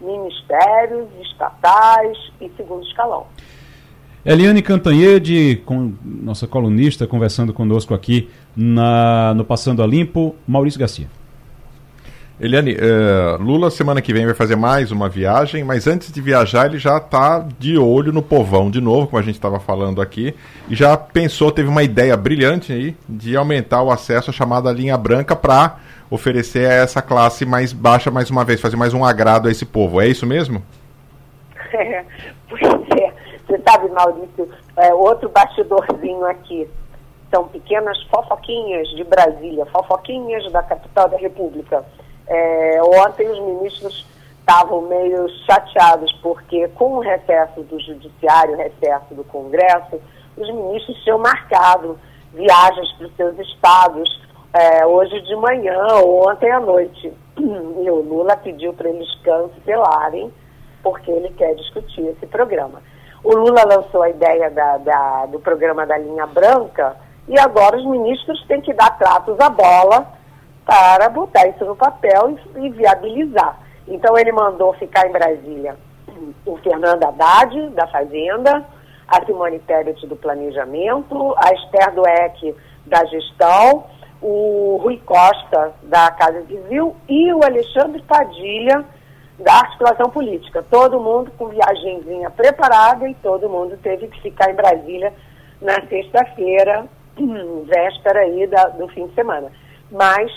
[0.00, 3.26] ministérios, estatais e segundo escalão.
[4.24, 11.06] Eliane Cantanhede, com nossa colunista, conversando conosco aqui na, no Passando a Limpo, Maurício Garcia.
[12.38, 16.66] Eliane, uh, Lula semana que vem vai fazer mais uma viagem, mas antes de viajar
[16.66, 20.34] ele já está de olho no povão de novo, como a gente estava falando aqui,
[20.68, 24.96] e já pensou, teve uma ideia brilhante aí de aumentar o acesso à chamada linha
[24.96, 25.76] branca para
[26.10, 29.66] oferecer a essa classe mais baixa mais uma vez, fazer mais um agrado a esse
[29.66, 30.00] povo.
[30.00, 30.62] É isso mesmo?
[31.74, 32.04] É,
[32.48, 33.09] pois é.
[33.50, 36.70] Você sabe, Maurício, é, outro bastidorzinho aqui.
[37.30, 41.84] São pequenas fofoquinhas de Brasília, fofoquinhas da capital da República
[42.30, 44.06] é, ontem os ministros
[44.38, 50.00] estavam meio chateados porque com o recesso do judiciário, recesso do Congresso,
[50.36, 51.98] os ministros tinham marcado
[52.32, 54.20] viagens para os seus estados
[54.52, 57.12] é, hoje de manhã ou ontem à noite.
[57.36, 60.32] E o Lula pediu para eles cancelarem,
[60.82, 62.82] porque ele quer discutir esse programa.
[63.22, 66.96] O Lula lançou a ideia da, da, do programa da linha branca
[67.28, 70.06] e agora os ministros têm que dar tratos à bola
[70.64, 73.58] para botar isso no papel e, e viabilizar.
[73.86, 75.76] Então ele mandou ficar em Brasília
[76.44, 78.64] o Fernando Haddad, da Fazenda,
[79.08, 82.54] a Simone Tebet do Planejamento, a Esther Dueck
[82.86, 83.84] da Gestão,
[84.22, 88.84] o Rui Costa da Casa Civil e o Alexandre Padilha
[89.40, 90.64] da Articulação Política.
[90.70, 95.12] Todo mundo com viagemzinha preparada e todo mundo teve que ficar em Brasília
[95.60, 96.86] na sexta-feira,
[97.66, 99.50] véspera aí da, do fim de semana.
[99.90, 100.30] Mas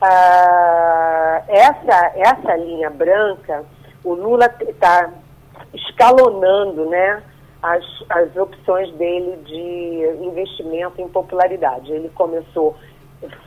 [0.00, 3.64] ah, essa, essa linha branca,
[4.04, 5.10] o Lula está
[5.74, 7.22] escalonando né,
[7.62, 11.92] as, as opções dele de investimento em popularidade.
[11.92, 12.76] Ele começou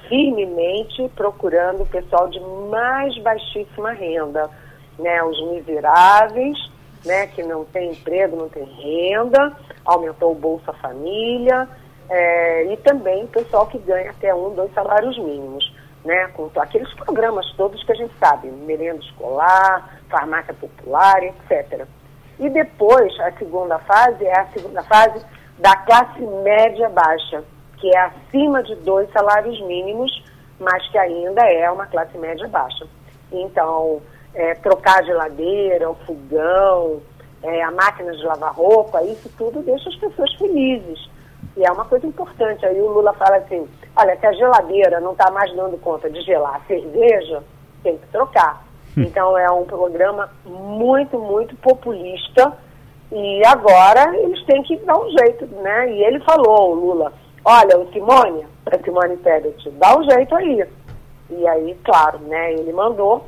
[0.07, 2.39] firmemente procurando o pessoal de
[2.69, 4.49] mais baixíssima renda,
[4.99, 6.57] né, os miseráveis,
[7.05, 9.53] né, que não tem emprego, não tem renda,
[9.85, 11.67] aumentou o Bolsa Família,
[12.09, 15.73] é, e também o pessoal que ganha até um, dois salários mínimos
[16.03, 21.85] né, com aqueles programas todos que a gente sabe, merenda escolar, farmácia popular, etc.
[22.39, 25.25] E depois, a segunda fase é a segunda fase
[25.59, 27.43] da classe média baixa,
[27.77, 30.11] que é acima de dois salários mínimos,
[30.59, 32.85] mas que ainda é uma classe média baixa.
[33.31, 34.01] Então,
[34.35, 37.01] é, trocar a geladeira, o fogão,
[37.41, 41.09] é, a máquina de lavar roupa, isso tudo deixa as pessoas felizes.
[41.55, 42.65] E é uma coisa importante.
[42.65, 46.21] Aí o Lula fala assim, olha, se a geladeira não está mais dando conta de
[46.21, 47.43] gelar a cerveja,
[47.83, 48.65] tem que trocar.
[48.97, 49.03] Hum.
[49.03, 52.53] Então é um programa muito, muito populista.
[53.11, 55.91] E agora eles têm que dar um jeito, né?
[55.91, 57.13] E ele falou, o Lula,
[57.45, 60.65] olha, o Simone, a Simone Tebet, dá um jeito aí.
[61.29, 63.25] E aí, claro, né, ele mandou,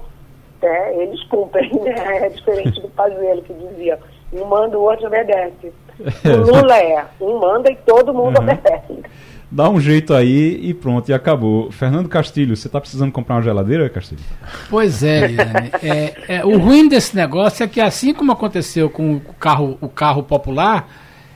[0.62, 1.96] né, eles cumprem, né?
[2.26, 4.00] É diferente do Pazuello que dizia,
[4.34, 5.72] um manda, o outro obedece.
[6.26, 8.44] O Lula é, um manda e todo mundo uhum.
[8.44, 9.02] obedece.
[9.50, 11.72] Dá um jeito aí e pronto, e acabou.
[11.72, 14.22] Fernando Castilho, você está precisando comprar uma geladeira, Castilho?
[14.70, 15.72] Pois é, Liane.
[15.82, 19.88] é, é, o ruim desse negócio é que assim como aconteceu com o carro, o
[19.88, 20.90] carro popular,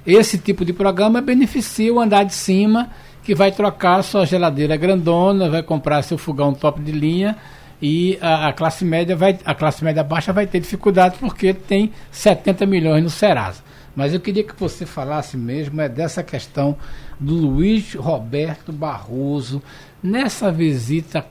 [0.06, 2.90] esse tipo de programa beneficia o andar de cima,
[3.24, 7.38] que vai trocar sua geladeira grandona, vai comprar seu fogão top de linha
[7.82, 11.92] e a, a, classe média vai a classe média baixa vai ter dificuldade porque tem
[12.12, 13.64] 70 milhões no Serasa.
[13.96, 16.78] Mas eu queria que você falasse mesmo é dessa questão
[17.20, 19.62] do Luiz Roberto Barroso
[20.02, 21.26] nessa visita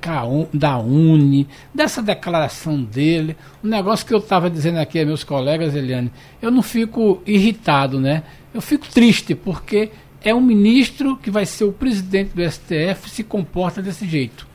[0.53, 5.75] da Uni, dessa declaração dele, um negócio que eu estava dizendo aqui a meus colegas,
[5.75, 8.23] Eliane, eu não fico irritado, né?
[8.53, 9.91] Eu fico triste porque
[10.23, 14.48] é um ministro que vai ser o presidente do STF se comporta desse jeito.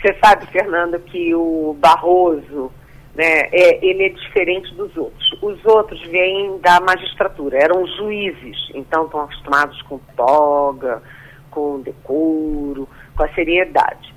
[0.00, 2.70] Você sabe, Fernando, que o Barroso,
[3.14, 5.32] né, é, ele é diferente dos outros.
[5.42, 11.02] Os outros vêm da magistratura, eram juízes, então estão acostumados com toga,
[11.50, 12.86] com decoro,
[13.16, 14.14] com a seriedade.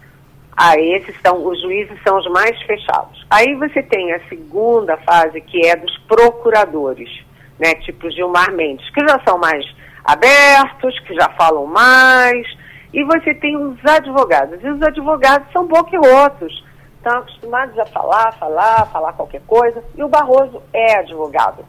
[0.55, 3.25] Aí esses são, os juízes são os mais fechados.
[3.29, 7.09] Aí você tem a segunda fase, que é dos procuradores,
[7.57, 9.65] né, tipo Gilmar Mendes, que já são mais
[10.03, 12.45] abertos, que já falam mais,
[12.93, 14.63] e você tem os advogados.
[14.63, 16.63] E os advogados são boquirotos.
[16.97, 19.83] Estão acostumados a falar, falar, falar qualquer coisa.
[19.95, 21.63] E o Barroso é advogado.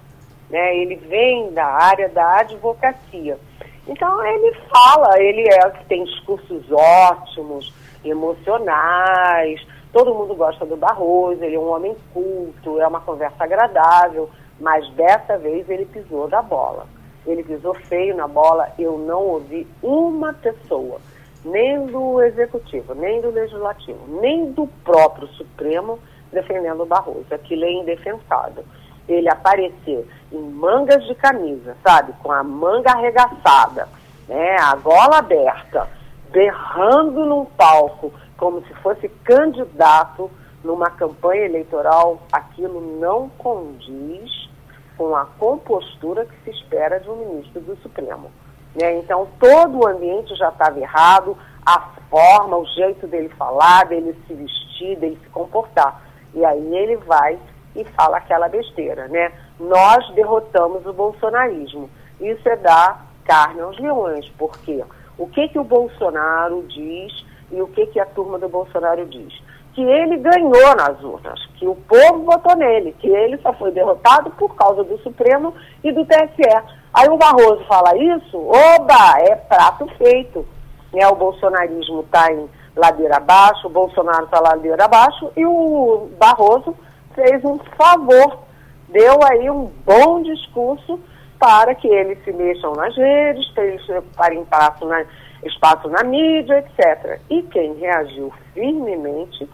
[0.49, 0.77] Né?
[0.77, 3.39] Ele vem da área da advocacia.
[3.87, 7.73] Então ele fala, ele é que tem discursos ótimos,
[8.05, 9.65] emocionais.
[9.93, 14.31] Todo mundo gosta do Barroso, ele é um homem culto, é uma conversa agradável.
[14.61, 16.87] mas dessa vez ele pisou da bola.
[17.27, 21.01] Ele pisou feio na bola, eu não ouvi uma pessoa,
[21.45, 25.99] nem do Executivo, nem do Legislativo, nem do próprio Supremo
[26.33, 27.27] defendendo o Barroso.
[27.31, 28.65] Aquilo é indefensável.
[29.09, 33.89] Ele aparecer em mangas de camisa, sabe, com a manga arregaçada,
[34.29, 35.89] né, a gola aberta,
[36.31, 40.31] berrando num palco como se fosse candidato
[40.63, 44.49] numa campanha eleitoral, aquilo não condiz
[44.97, 48.31] com a compostura que se espera de um ministro do Supremo.
[48.75, 48.99] Né?
[48.99, 54.35] Então, todo o ambiente já estava errado, a forma, o jeito dele falar, dele se
[54.35, 56.03] vestir, dele se comportar.
[56.35, 57.39] E aí ele vai
[57.75, 59.33] e fala aquela besteira, né?
[59.59, 61.91] Nós derrotamos o bolsonarismo.
[62.21, 64.83] Isso é dar carne aos leões, porque
[65.17, 69.33] o que, que o Bolsonaro diz e o que, que a turma do Bolsonaro diz?
[69.75, 74.31] Que ele ganhou nas urnas, que o povo votou nele, que ele só foi derrotado
[74.33, 75.55] por causa do Supremo
[75.85, 76.80] e do TSE.
[76.93, 80.47] Aí o Barroso fala isso, oba, é prato feito.
[80.93, 81.07] Né?
[81.07, 86.77] O bolsonarismo está em ladeira abaixo, o Bolsonaro está ladeira abaixo e o Barroso
[87.15, 88.41] fez um favor,
[88.89, 91.01] deu aí um bom discurso
[91.39, 95.05] para que eles se mexam nas redes, para eles ocuparem espaço na,
[95.45, 97.21] espaço na mídia, etc.
[97.31, 99.49] E quem reagiu firmemente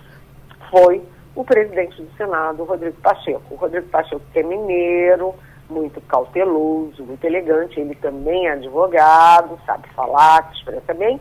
[0.70, 1.02] foi
[1.34, 3.42] o presidente do Senado, Rodrigo Pacheco.
[3.50, 5.34] O Rodrigo Pacheco, que é mineiro,
[5.68, 11.20] muito cauteloso, muito elegante, ele também é advogado, sabe falar, se expressa bem.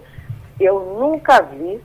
[0.60, 1.82] Eu nunca vi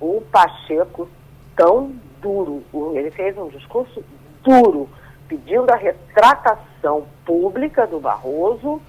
[0.00, 1.08] o Pacheco
[1.56, 2.62] tão duro.
[2.94, 4.02] Ele fez um discurso
[4.42, 4.88] duro,
[5.28, 8.80] pedindo a retratação pública do Barroso,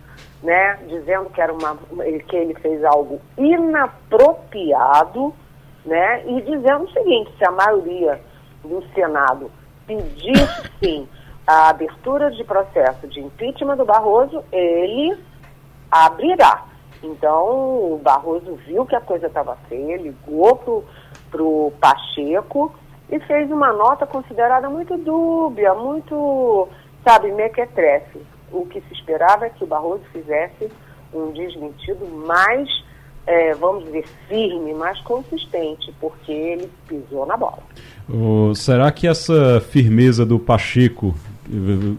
[0.41, 1.78] né, dizendo que, era uma,
[2.28, 5.34] que ele fez algo inapropriado,
[5.86, 8.20] né, e dizendo o seguinte, se a maioria
[8.64, 9.49] do Senado
[9.86, 11.07] pedisse
[11.45, 15.17] a abertura de processo de impeachment do Barroso, ele
[15.91, 16.65] abrirá.
[17.03, 20.83] Então, o Barroso viu que a coisa estava feia, ligou
[21.29, 22.73] para o Pacheco
[23.11, 26.67] e fez uma nota considerada muito dúbia, muito,
[27.03, 28.21] sabe, mequetrefe.
[28.51, 30.71] O que se esperava é que o Barroso fizesse
[31.13, 32.69] um desmentido mais,
[33.27, 37.59] é, vamos dizer, firme, mais consistente, porque ele pisou na bola.
[38.55, 41.13] Será que essa firmeza do Pacheco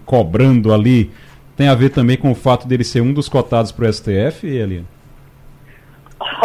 [0.05, 1.13] cobrando ali
[1.57, 4.47] tem a ver também com o fato dele ser um dos cotados para o STF,
[4.47, 4.87] Eliane?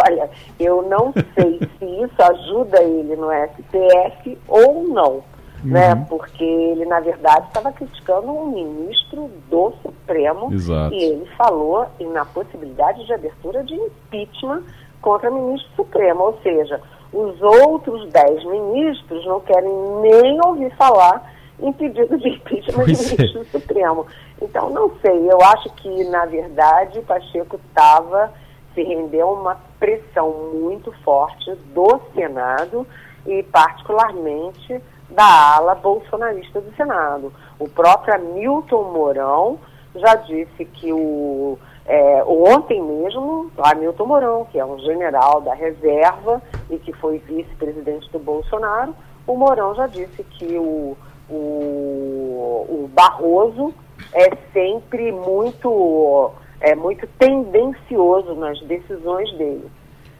[0.06, 5.22] Olha, eu não sei se isso ajuda ele no STF ou não,
[5.64, 5.94] né?
[5.94, 5.98] uhum.
[5.98, 6.06] né?
[6.08, 10.94] Porque ele, na verdade, estava criticando um ministro do Supremo Exato.
[10.94, 14.62] e ele falou na possibilidade de abertura de impeachment
[15.00, 16.80] contra o ministro Supremo, ou seja,
[17.12, 19.72] os outros dez ministros não querem
[20.02, 21.32] nem ouvir falar
[21.62, 23.44] em pedido de impeachment pois do ministro é.
[23.44, 24.06] Supremo.
[24.40, 28.32] Então, não sei, eu acho que, na verdade, o Pacheco estava
[28.74, 32.86] se rendeu a uma pressão muito forte do Senado
[33.26, 34.80] e, particularmente,
[35.10, 37.32] da ala bolsonarista do Senado.
[37.58, 39.58] O próprio Hamilton Mourão
[39.94, 41.58] já disse que o.
[41.84, 46.40] É, ontem mesmo, Hamilton Mourão, que é um general da reserva
[46.70, 48.94] e que foi vice-presidente do Bolsonaro,
[49.26, 50.96] o Mourão já disse que o,
[51.30, 53.72] o, o Barroso
[54.12, 59.70] é sempre muito é muito tendencioso nas decisões dele.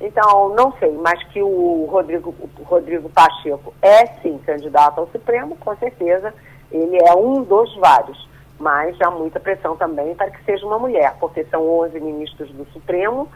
[0.00, 5.56] Então, não sei, mas que o Rodrigo, o Rodrigo Pacheco é sim candidato ao Supremo,
[5.56, 6.32] com certeza,
[6.72, 8.28] ele é um dos vários.
[8.58, 12.64] Mas há muita pressão também para que seja uma mulher, porque são 11 ministros do
[12.72, 13.28] Supremo,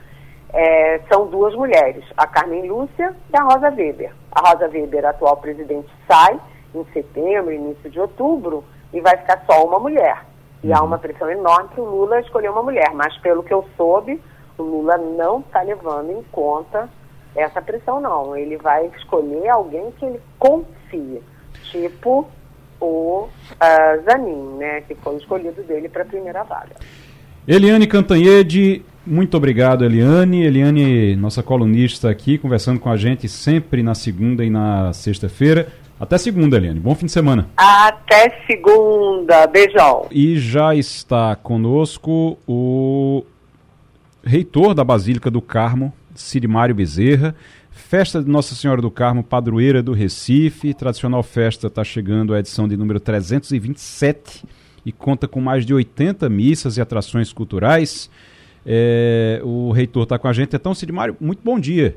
[0.55, 4.13] é, são duas mulheres, a Carmen Lúcia e a Rosa Weber.
[4.33, 6.41] A Rosa Weber, atual presidente, sai
[6.75, 10.25] em setembro, início de outubro, e vai ficar só uma mulher.
[10.63, 12.91] E há uma pressão enorme para o Lula escolher uma mulher.
[12.95, 14.21] Mas pelo que eu soube,
[14.57, 16.89] o Lula não está levando em conta
[17.37, 18.37] essa pressão, não.
[18.37, 21.21] Ele vai escolher alguém que ele confia.
[21.71, 22.27] Tipo
[22.81, 24.81] o uh, Zanin, né?
[24.83, 26.77] Que foi escolhido dele para a primeira vaga.
[27.47, 30.45] Eliane Cantanhede, muito obrigado, Eliane.
[30.45, 35.69] Eliane, nossa colunista aqui, conversando com a gente sempre na segunda e na sexta-feira.
[36.05, 36.79] Até segunda, Eliane.
[36.79, 37.49] Bom fim de semana.
[37.57, 39.47] Até segunda.
[39.47, 40.07] Beijão.
[40.11, 43.25] E já está conosco o
[44.23, 47.35] reitor da Basílica do Carmo, Sirimário Bezerra.
[47.71, 50.75] Festa de Nossa Senhora do Carmo, padroeira do Recife.
[50.75, 54.45] Tradicional festa está chegando à edição de número 327
[54.85, 58.11] e conta com mais de 80 missas e atrações culturais.
[58.67, 60.55] É, o reitor está com a gente.
[60.55, 61.97] Então, Sirimário, muito bom dia.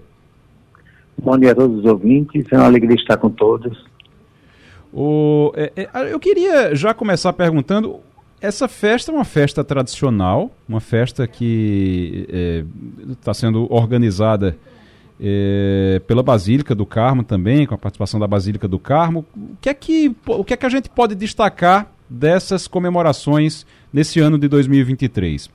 [1.22, 3.86] Bom dia a todos os ouvintes, é uma alegria estar com todos.
[5.00, 8.00] O, é, é, eu queria já começar perguntando
[8.42, 12.28] essa festa é uma festa tradicional, uma festa que
[13.12, 14.58] está é, sendo organizada
[15.22, 19.24] é, pela Basílica do Carmo também, com a participação da Basílica do Carmo.
[19.36, 24.20] O que é que, o que, é que a gente pode destacar dessas comemorações nesse
[24.20, 25.48] ano de 2023?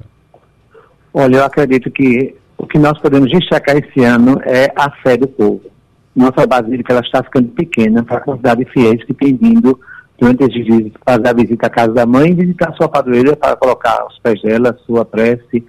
[1.13, 5.27] Olha, eu acredito que o que nós podemos destacar esse ano é a fé do
[5.27, 5.72] povo.
[6.15, 9.79] Nossa Basílica ela está ficando pequena para a quantidade de fiéis que tem vindo
[10.19, 13.57] durante esses dias fazer a visita à casa da mãe e visitar sua padroeira para
[13.57, 15.65] colocar aos pés dela sua prece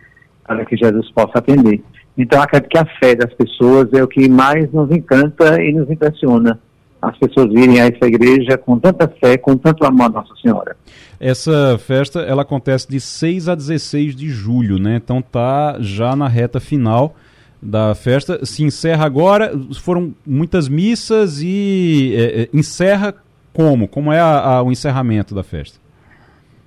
[0.46, 1.82] para que Jesus possa atender.
[2.18, 5.90] Então, acredito que a fé das pessoas é o que mais nos encanta e nos
[5.90, 6.60] impressiona.
[7.02, 10.76] As pessoas virem a essa igreja com tanta fé, com tanto amor a Nossa Senhora.
[11.20, 14.98] Essa festa, ela acontece de 6 a 16 de julho, né?
[15.04, 17.16] Então tá já na reta final
[17.64, 18.46] da festa.
[18.46, 19.52] Se encerra agora,
[19.82, 23.16] foram muitas missas e é, é encerra
[23.54, 23.88] como?
[23.88, 25.80] Como é a, a, o encerramento da festa?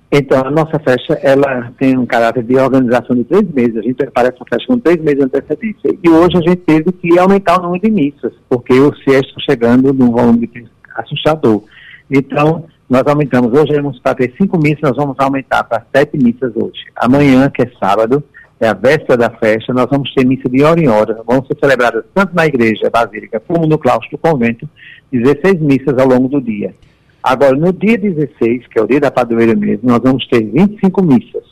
[0.09, 3.77] Então, a nossa festa, ela tem um caráter de organização de três meses.
[3.77, 5.97] A gente prepara essa festa com três meses de antecedência.
[6.01, 9.43] E hoje a gente teve que aumentar o número de missas, porque os fiéis estão
[9.43, 10.49] chegando num volume
[10.95, 11.61] assustador.
[12.09, 13.51] Então, nós aumentamos.
[13.51, 16.85] Hoje vamos para ter cinco missas, nós vamos aumentar para sete missas hoje.
[16.95, 18.23] Amanhã, que é sábado,
[18.59, 21.21] é a véspera da festa, nós vamos ter missa de hora em hora.
[21.25, 24.67] Vão ser celebradas tanto na igreja basílica como no claustro do convento,
[25.11, 26.73] 16 missas ao longo do dia.
[27.21, 31.03] Agora, no dia 16, que é o dia da padroeira mesmo, nós vamos ter 25
[31.03, 31.43] missas.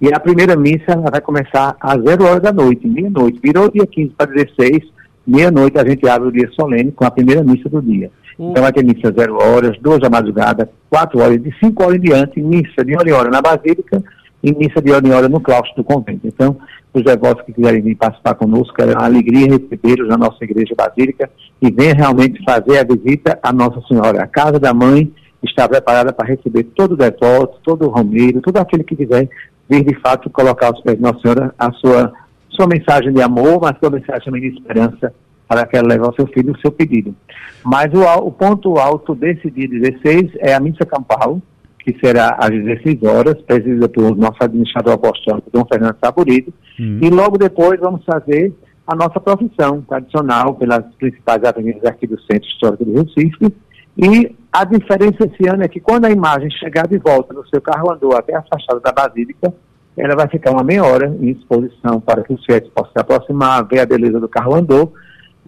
[0.00, 3.40] E a primeira missa vai começar às 0 horas da noite, meia-noite.
[3.42, 4.84] Virou dia 15 para 16,
[5.26, 8.10] meia-noite a gente abre o dia solene com a primeira missa do dia.
[8.38, 8.50] Uhum.
[8.50, 12.00] Então vai ter missa 0 horas, 2 da madrugada, 4 horas, de 5 horas em
[12.00, 14.02] diante, missa de hora em hora na Basílica
[14.44, 16.26] e missa de hora em hora no claustro do convento.
[16.26, 16.56] Então,
[16.92, 21.30] os devotos que quiserem vir participar conosco, é uma alegria recebê-los na nossa igreja basílica
[21.62, 24.22] e venha realmente fazer a visita à Nossa Senhora.
[24.22, 25.10] A casa da mãe
[25.42, 29.28] está preparada para receber todo devoto, todo romeiro, todo aquele que quiser
[29.68, 32.12] vir de fato colocar aos pés de Nossa Senhora a sua,
[32.50, 35.12] sua mensagem de amor, mas sua mensagem também de esperança
[35.48, 37.14] para que ela leve ao seu filho o seu pedido.
[37.64, 41.40] Mas o, o ponto alto desse dia 16 é a missa campal,
[41.84, 47.00] que será às 16 horas, presidida pelo nosso administrador apostólico, Dom Fernando Saburido, uhum.
[47.02, 48.54] e logo depois vamos fazer
[48.86, 53.54] a nossa profissão tradicional pelas principais avenidas aqui do Centro Histórico do Recife,
[53.96, 57.60] e a diferença esse ano é que quando a imagem chegar de volta no seu
[57.60, 59.52] carro andou até a fachada da Basílica,
[59.96, 63.64] ela vai ficar uma meia hora em exposição para que os fiéis possam se aproximar,
[63.66, 64.92] ver a beleza do carro andou.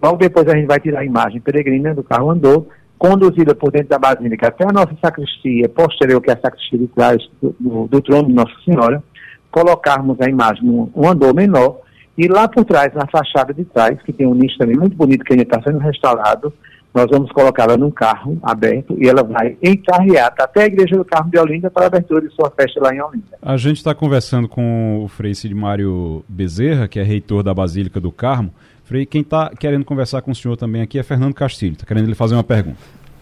[0.01, 3.89] Logo depois a gente vai tirar a imagem peregrina do carro andou conduzida por dentro
[3.89, 7.87] da Basílica até a nossa sacristia, posterior que é a sacristia de trás do, do,
[7.87, 9.03] do trono de Nossa Senhora,
[9.51, 11.81] colocarmos a imagem num um andor menor
[12.17, 15.23] e lá por trás, na fachada de trás, que tem um nicho também muito bonito
[15.23, 16.51] que ainda está sendo restaurado,
[16.93, 21.05] nós vamos colocá-la num carro aberto e ela vai em carreata até a Igreja do
[21.05, 23.37] Carmo de Olinda para a abertura de sua festa lá em Olinda.
[23.39, 28.11] A gente está conversando com o Frei Mário Bezerra, que é reitor da Basílica do
[28.11, 28.51] Carmo,
[28.87, 32.07] Frei, quem está querendo conversar com o senhor também aqui é Fernando Castilho, está querendo
[32.07, 32.77] lhe fazer uma pergunta.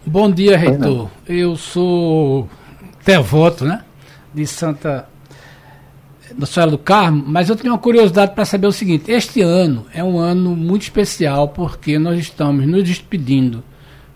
[0.06, 1.10] Bom dia, reitor.
[1.26, 2.48] Eu sou
[3.04, 3.82] devoto, né,
[4.32, 5.08] de Santa
[6.38, 9.86] da Senhora do Carmo, mas eu tenho uma curiosidade para saber o seguinte: este ano
[9.92, 13.64] é um ano muito especial porque nós estamos nos despedindo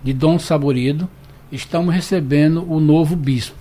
[0.05, 1.11] de Dom Saborido,
[1.51, 3.57] estamos recebendo o novo bispo.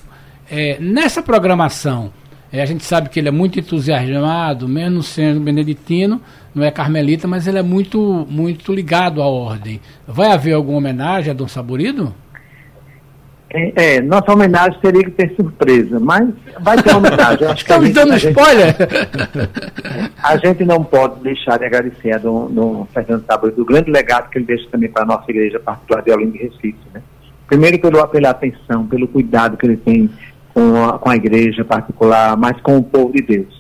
[0.48, 2.14] É, nessa programação,
[2.52, 6.22] é, a gente sabe que ele é muito entusiasmado, mesmo sendo beneditino,
[6.54, 9.80] não é carmelita, mas ele é muito, muito ligado à ordem.
[10.08, 12.14] Vai haver alguma homenagem a Dom Saborido?
[13.52, 16.30] É, é, nossa homenagem teria que ter surpresa, mas
[16.60, 17.52] vai ter homenagem.
[17.52, 18.76] Estamos dando spoiler!
[20.22, 24.30] A gente não pode deixar de agradecer a Dom, Dom Fernando Saborido, o grande legado
[24.30, 26.78] que ele deixa também para a nossa igreja particular de Olinda e Recife.
[26.93, 27.02] Né?
[27.47, 30.10] Primeiro pelo, pela atenção, pelo cuidado que ele tem
[30.54, 33.59] com a, com a igreja particular, mas com o povo de Deus.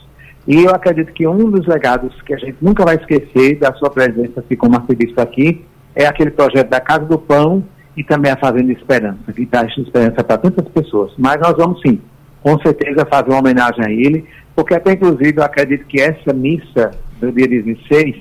[0.49, 3.91] E eu acredito que um dos legados que a gente nunca vai esquecer da sua
[3.91, 7.63] presença, assim como arcebispo aqui, é aquele projeto da Casa do Pão
[7.95, 11.13] e também a Fazenda Esperança, que dá esperança para tantas pessoas.
[11.19, 12.01] Mas nós vamos sim,
[12.41, 14.25] com certeza, fazer uma homenagem a ele,
[14.55, 18.15] porque até inclusive eu acredito que essa missa do dia 16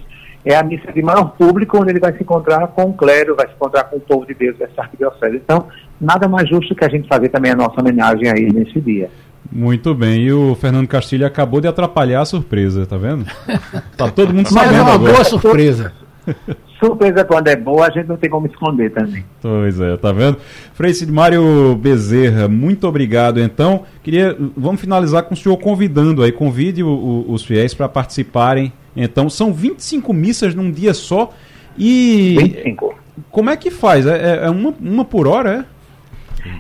[0.45, 3.47] é a missa de maior público, onde ele vai se encontrar com o clero, vai
[3.49, 5.37] se encontrar com o povo de Deus dessa arquidiocese.
[5.37, 5.67] Então,
[5.99, 9.09] nada mais justo que a gente fazer também a nossa homenagem a ele nesse dia.
[9.51, 13.27] Muito bem, e o Fernando Castilho acabou de atrapalhar a surpresa, tá vendo?
[13.97, 15.13] Tá todo mundo sabendo Mas é uma agora.
[15.13, 15.93] boa surpresa.
[16.79, 19.25] Surpresa quando é boa, a gente não tem como esconder também.
[19.43, 20.39] Pois é, tá vendo?
[20.75, 23.41] Frei Mário Bezerra, muito obrigado.
[23.41, 27.89] Então, queria, vamos finalizar com o senhor convidando aí, convide o, o, os fiéis para
[27.89, 28.73] participarem.
[28.95, 31.33] Então, são 25 missas num dia só.
[31.77, 32.95] E 25.
[33.31, 34.07] como é que faz?
[34.07, 35.67] É, é, é uma, uma por hora,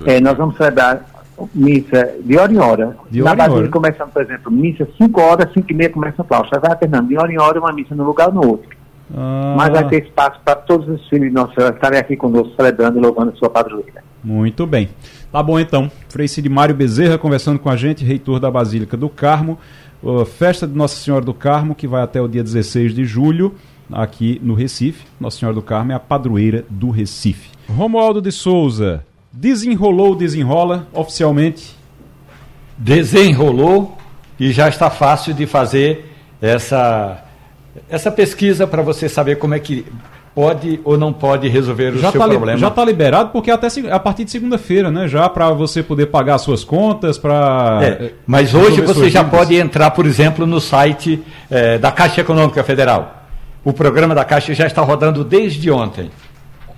[0.05, 0.17] é?
[0.17, 1.18] é nós vamos celebrar
[1.55, 2.97] missa de hora em hora.
[3.11, 6.25] De hora Na Basílica começando, por exemplo, missa 5 horas, 5 e meia começa o
[6.25, 6.61] claustro.
[6.61, 8.79] Vai alternando de hora em hora uma missa no lugar ou no outro.
[9.15, 9.55] Ah.
[9.57, 12.99] Mas vai ter espaço para todos os filhos de Nossa Senhora estarem aqui conosco, celebrando
[12.99, 14.03] e louvando a sua padroeira.
[14.23, 14.89] Muito bem.
[15.33, 15.91] Tá bom então.
[16.09, 19.59] Frei Cid Mário Bezerra conversando com a gente, reitor da Basílica do Carmo.
[20.03, 23.55] Uh, festa de Nossa Senhora do Carmo, que vai até o dia 16 de julho,
[23.91, 25.05] aqui no Recife.
[25.19, 27.51] Nossa Senhora do Carmo é a padroeira do Recife.
[27.69, 31.77] Romualdo de Souza, desenrolou, desenrola oficialmente?
[32.77, 33.97] Desenrolou
[34.39, 37.25] e já está fácil de fazer essa,
[37.89, 39.85] essa pesquisa para você saber como é que
[40.39, 42.57] pode ou não pode resolver o já seu tá problema.
[42.57, 45.09] Já está liberado porque até a partir de segunda-feira, né?
[45.09, 47.81] Já para você poder pagar as suas contas, para.
[47.83, 51.21] É, mas hoje você já pode entrar, por exemplo, no site
[51.51, 53.25] é, da Caixa Econômica Federal.
[53.65, 56.09] O programa da Caixa já está rodando desde ontem.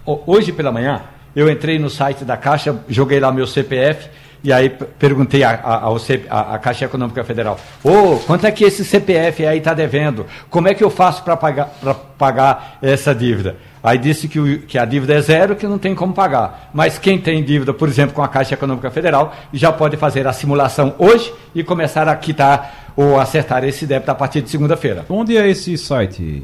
[0.07, 1.03] Hoje pela manhã,
[1.35, 4.09] eu entrei no site da Caixa, joguei lá meu CPF
[4.43, 9.59] e aí perguntei à Caixa Econômica Federal: Ô, oh, quanto é que esse CPF aí
[9.59, 10.27] está devendo?
[10.49, 11.71] Como é que eu faço para pagar,
[12.17, 13.57] pagar essa dívida?
[13.83, 16.71] Aí disse que, o, que a dívida é zero, que não tem como pagar.
[16.73, 20.33] Mas quem tem dívida, por exemplo, com a Caixa Econômica Federal, já pode fazer a
[20.33, 25.07] simulação hoje e começar a quitar ou acertar esse débito a partir de segunda-feira.
[25.09, 26.43] Onde é esse site?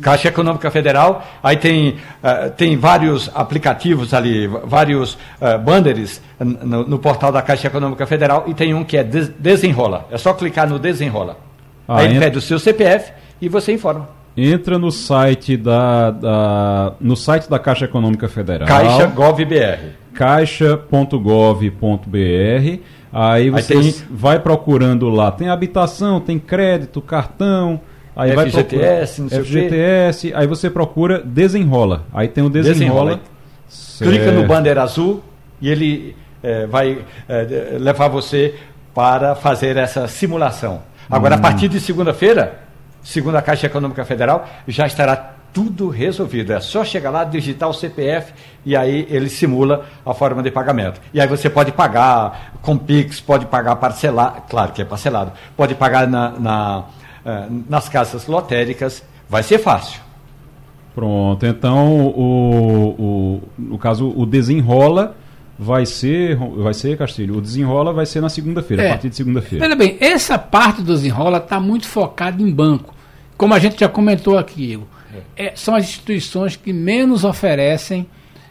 [0.00, 6.98] Caixa Econômica Federal, aí tem, uh, tem vários aplicativos ali, vários uh, banners no, no,
[6.98, 10.06] portal da Caixa Econômica Federal e tem um que é des Desenrola.
[10.10, 11.38] É só clicar no Desenrola.
[11.88, 14.08] Ah, aí ele pede o seu CPF e você informa.
[14.36, 18.68] Entra no site da, da no site da Caixa Econômica Federal.
[18.68, 19.88] Caixa Gov.br.
[20.12, 22.80] Caixa.gov.br.
[23.12, 24.02] Aí você aí tem...
[24.10, 25.30] vai procurando lá.
[25.30, 27.80] Tem habitação, tem crédito, cartão.
[28.16, 32.06] Aí FGTS, vai procura, FGTS, aí você procura desenrola.
[32.14, 33.20] Aí tem o desenrola.
[33.68, 34.16] desenrola.
[34.18, 35.22] Clica no banner azul
[35.60, 38.54] e ele é, vai é, levar você
[38.94, 40.82] para fazer essa simulação.
[41.10, 41.38] Agora, hum.
[41.38, 42.60] a partir de segunda-feira,
[43.02, 46.52] segundo a Caixa Econômica Federal, já estará tudo resolvido.
[46.52, 48.32] É só chegar lá, digitar o CPF
[48.64, 51.00] e aí ele simula a forma de pagamento.
[51.14, 55.74] E aí você pode pagar com Pix, pode pagar parcelado, claro que é parcelado, pode
[55.74, 56.84] pagar na, na
[57.68, 60.00] nas casas lotéricas, vai ser fácil.
[60.94, 65.14] Pronto, então o, o, no caso o desenrola
[65.58, 68.86] vai ser, vai ser Castilho, o desenrola vai ser na segunda-feira, é.
[68.86, 69.64] a partir de segunda-feira.
[69.64, 72.94] Olha bem, essa parte do desenrola está muito focada em banco,
[73.36, 74.86] como a gente já comentou aqui, Igor.
[75.36, 75.46] É.
[75.46, 78.06] É, são as instituições que menos oferecem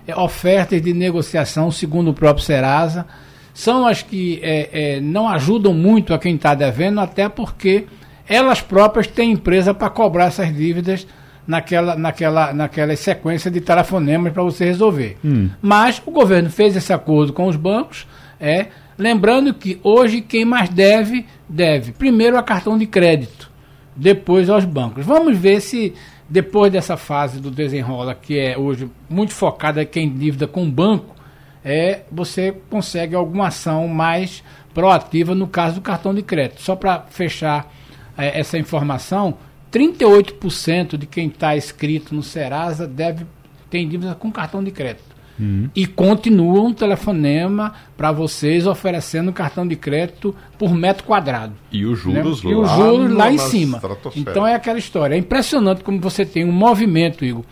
[0.08, 3.06] é, ofertas de negociação, segundo o próprio Serasa,
[3.54, 7.88] são as que é, é, não ajudam muito a quem está devendo, até porque
[8.28, 11.08] elas próprias têm empresa para cobrar essas dívidas
[11.48, 15.18] naquela, naquela, naquela sequência de telefonemas para você resolver.
[15.24, 15.50] Hum.
[15.62, 18.08] Mas o governo fez esse acordo com os bancos,
[18.40, 18.68] é,
[18.98, 23.52] lembrando que hoje quem mais deve, deve primeiro a cartão de crédito,
[23.96, 25.06] depois aos bancos.
[25.06, 25.94] Vamos ver se
[26.28, 30.72] depois dessa fase do desenrola, que é hoje muito focada em quem dívida com o
[30.72, 31.16] banco,
[31.64, 36.62] é, você consegue alguma ação mais proativa no caso do cartão de crédito.
[36.62, 37.72] Só para fechar
[38.18, 39.38] é, essa informação,
[39.72, 43.26] 38% de quem está inscrito no Serasa deve
[43.70, 45.16] tem dívida com cartão de crédito.
[45.38, 45.70] Uhum.
[45.76, 51.54] E continua um telefonema para vocês oferecendo cartão de crédito por metro quadrado.
[51.72, 52.52] E os juros né?
[52.52, 53.82] lá, e os juros lá em cima.
[54.16, 55.16] Então é aquela história.
[55.16, 57.44] É impressionante como você tem um movimento, Igor,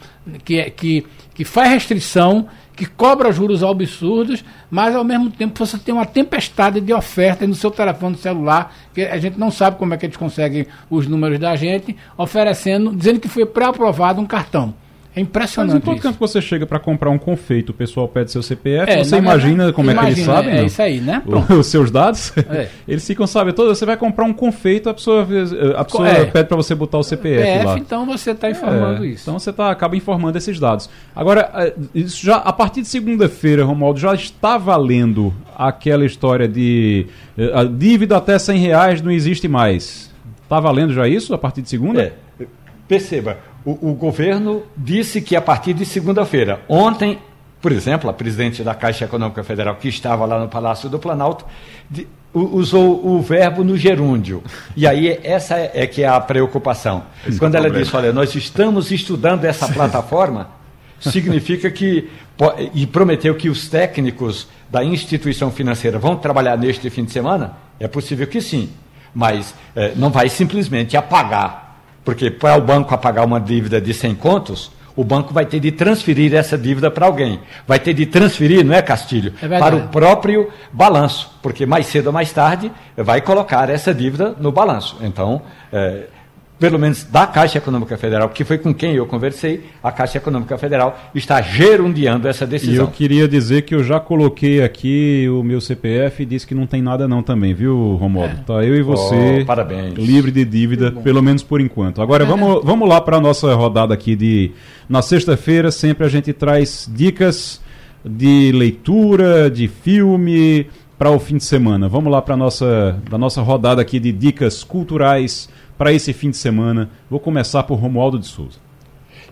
[0.46, 5.78] que, é, que, que faz restrição que cobra juros absurdos, mas ao mesmo tempo você
[5.78, 9.94] tem uma tempestade de ofertas no seu telefone celular, que a gente não sabe como
[9.94, 14.74] é que eles conseguem os números da gente, oferecendo, dizendo que foi pré-aprovado um cartão.
[15.16, 15.84] É impressionante.
[15.86, 19.18] Mas enquanto você chega para comprar um confeito, o pessoal pede seu CPF, é, você
[19.18, 20.56] imagina como imagina, é que eles sabem?
[20.56, 21.22] É, é isso aí, né?
[21.58, 22.70] Os seus dados, é.
[22.88, 23.78] eles ficam sabendo todos.
[23.78, 25.28] Você vai comprar um confeito, a pessoa,
[25.78, 26.26] a pessoa é.
[26.26, 27.78] pede para você botar o CPF PF, lá.
[27.78, 29.24] Então você está informando é, isso.
[29.24, 30.90] Então você tá, acaba informando esses dados.
[31.16, 37.08] Agora, é, isso já, a partir de segunda-feira, Romualdo, já está valendo aquela história de
[37.54, 40.12] a dívida até 100 reais não existe mais.
[40.44, 42.02] Está valendo já isso a partir de segunda?
[42.02, 42.14] É.
[42.88, 47.20] Perceba, o, o governo disse que a partir de segunda-feira, ontem,
[47.62, 51.46] por exemplo, a presidente da Caixa Econômica Federal, que estava lá no Palácio do Planalto,
[51.90, 54.44] de, usou o verbo no gerúndio.
[54.76, 57.04] E aí essa é, é que é a preocupação.
[57.28, 60.50] Esse Quando é ela disse, olha, nós estamos estudando essa plataforma,
[61.00, 62.10] significa que
[62.74, 67.88] e prometeu que os técnicos da instituição financeira vão trabalhar neste fim de semana, é
[67.88, 68.72] possível que sim,
[69.14, 71.73] mas é, não vai simplesmente apagar
[72.04, 75.72] porque para o banco apagar uma dívida de 100 contos, o banco vai ter de
[75.72, 77.40] transferir essa dívida para alguém.
[77.68, 79.34] Vai ter de transferir, não é, Castilho?
[79.42, 84.36] É para o próprio balanço, porque mais cedo ou mais tarde vai colocar essa dívida
[84.40, 84.98] no balanço.
[85.02, 86.08] Então, é,
[86.64, 90.58] pelo menos da Caixa Econômica Federal, que foi com quem eu conversei, a Caixa Econômica
[90.58, 92.74] Federal está gerundiando essa decisão.
[92.74, 96.56] E eu queria dizer que eu já coloquei aqui o meu CPF e disse que
[96.56, 98.36] não tem nada não também, viu, Romualdo?
[98.36, 98.44] É.
[98.46, 99.96] Tá eu e você oh, parabéns.
[99.96, 102.02] livre de dívida, pelo menos por enquanto.
[102.02, 104.52] Agora vamos, vamos lá para a nossa rodada aqui de...
[104.88, 107.60] Na sexta-feira sempre a gente traz dicas
[108.06, 110.68] de leitura, de filme
[110.98, 111.90] para o fim de semana.
[111.90, 115.50] Vamos lá para a nossa, nossa rodada aqui de dicas culturais
[115.84, 116.90] para esse fim de semana.
[117.10, 118.58] Vou começar por Romualdo de Souza.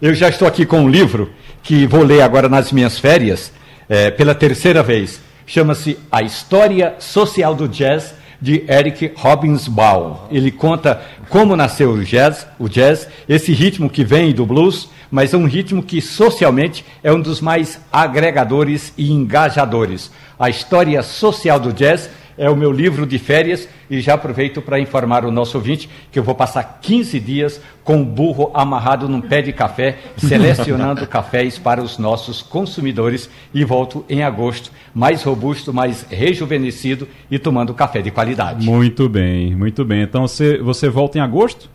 [0.01, 1.31] Eu já estou aqui com um livro
[1.63, 3.53] que vou ler agora nas minhas férias,
[3.87, 5.21] é, pela terceira vez.
[5.47, 10.27] Chama-se A História Social do Jazz, de Eric Hobsbawm.
[10.29, 15.33] Ele conta como nasceu o jazz, o jazz, esse ritmo que vem do blues, mas
[15.33, 20.11] é um ritmo que socialmente é um dos mais agregadores e engajadores.
[20.37, 24.79] A história social do jazz é o meu livro de férias e já aproveito para
[24.79, 29.21] informar o nosso ouvinte que eu vou passar 15 dias com o burro amarrado num
[29.21, 35.73] pé de café, selecionando cafés para os nossos consumidores e volto em agosto, mais robusto,
[35.73, 38.65] mais rejuvenescido e tomando café de qualidade.
[38.65, 40.03] Muito bem, muito bem.
[40.03, 41.69] Então você, você volta em agosto?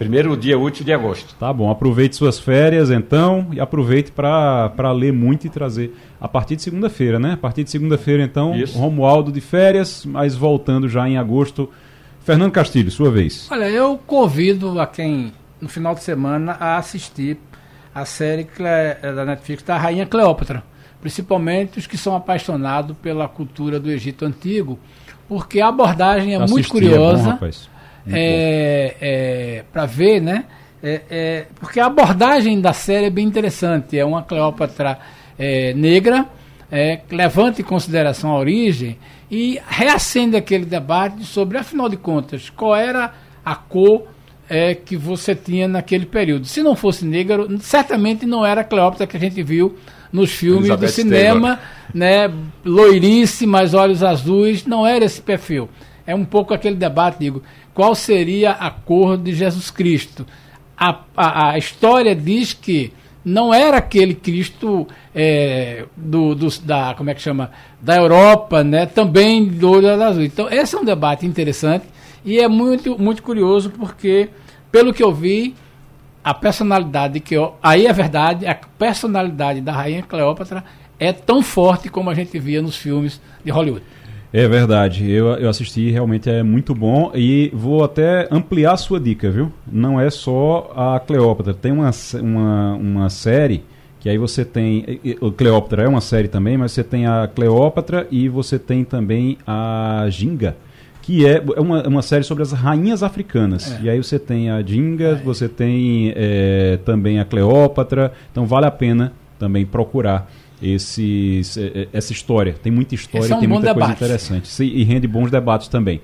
[0.00, 1.34] Primeiro dia útil de agosto.
[1.38, 6.56] Tá bom, aproveite suas férias então e aproveite para ler muito e trazer a partir
[6.56, 7.34] de segunda-feira, né?
[7.34, 8.78] A partir de segunda-feira então, Isso.
[8.78, 11.68] Romualdo de férias, mas voltando já em agosto.
[12.20, 13.46] Fernando Castilho, sua vez.
[13.50, 17.36] Olha, eu convido a quem no final de semana a assistir
[17.94, 20.62] a série eh, da Netflix da Rainha Cleópatra,
[21.02, 24.78] principalmente os que são apaixonados pela cultura do Egito Antigo,
[25.28, 27.38] porque a abordagem é Assisti, muito curiosa.
[27.42, 27.50] É bom,
[28.08, 30.44] é, é, para ver, né?
[30.82, 33.98] É, é, porque a abordagem da série é bem interessante.
[33.98, 34.98] É uma Cleópatra
[35.38, 36.26] é, negra,
[36.70, 38.98] é, levanta em consideração a origem
[39.30, 43.12] e reacende aquele debate sobre, afinal de contas, qual era
[43.44, 44.06] a cor
[44.48, 46.46] é, que você tinha naquele período.
[46.46, 49.76] Se não fosse negra, certamente não era a Cleópatra que a gente viu
[50.12, 51.60] nos filmes Elizabeth do cinema,
[51.94, 52.30] Taylor.
[52.32, 52.34] né?
[52.64, 55.68] Loiríssima, olhos azuis, não era esse perfil.
[56.04, 57.42] É um pouco aquele debate, digo,
[57.80, 60.26] qual seria a cor de Jesus Cristo?
[60.76, 62.92] A, a, a história diz que
[63.24, 68.84] não era aquele Cristo é, do, do, da como é que chama da Europa, né?
[68.84, 70.22] Também do olho azul.
[70.22, 71.86] Então esse é um debate interessante
[72.22, 74.28] e é muito muito curioso porque
[74.70, 75.54] pelo que eu vi
[76.22, 80.62] a personalidade que eu, aí é verdade a personalidade da rainha Cleópatra
[80.98, 83.86] é tão forte como a gente via nos filmes de Hollywood.
[84.32, 89.00] É verdade, eu, eu assisti, realmente é muito bom e vou até ampliar a sua
[89.00, 89.52] dica, viu?
[89.66, 91.90] Não é só a Cleópatra, tem uma,
[92.22, 93.64] uma, uma série
[93.98, 95.00] que aí você tem.
[95.20, 99.36] O Cleópatra é uma série também, mas você tem a Cleópatra e você tem também
[99.46, 100.56] a Ginga,
[101.02, 103.72] que é, é uma, uma série sobre as rainhas africanas.
[103.72, 103.82] É.
[103.82, 108.70] E aí você tem a Ginga, você tem é, também a Cleópatra, então vale a
[108.70, 110.30] pena também procurar
[110.62, 111.40] esse,
[111.92, 112.54] essa história.
[112.62, 113.98] Tem muita história, é um tem muita debate.
[113.98, 114.62] coisa interessante.
[114.62, 116.00] E rende bons debates também.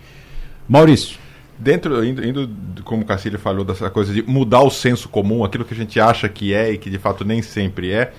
[0.68, 1.18] Maurício.
[1.58, 2.50] Dentro, indo, indo,
[2.84, 5.98] como o Cacilho falou, dessa coisa de mudar o senso comum, aquilo que a gente
[5.98, 8.12] acha que é e que de fato nem sempre é,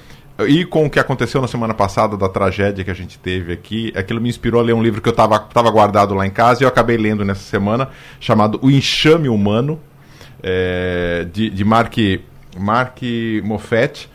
[0.47, 3.91] e com o que aconteceu na semana passada, da tragédia que a gente teve aqui,
[3.95, 6.63] aquilo me inspirou a ler um livro que eu estava guardado lá em casa e
[6.63, 7.89] eu acabei lendo nessa semana,
[8.19, 9.79] chamado O Enxame Humano,
[10.43, 11.95] é, de, de Mark,
[12.55, 12.99] Mark
[13.43, 14.09] Moffett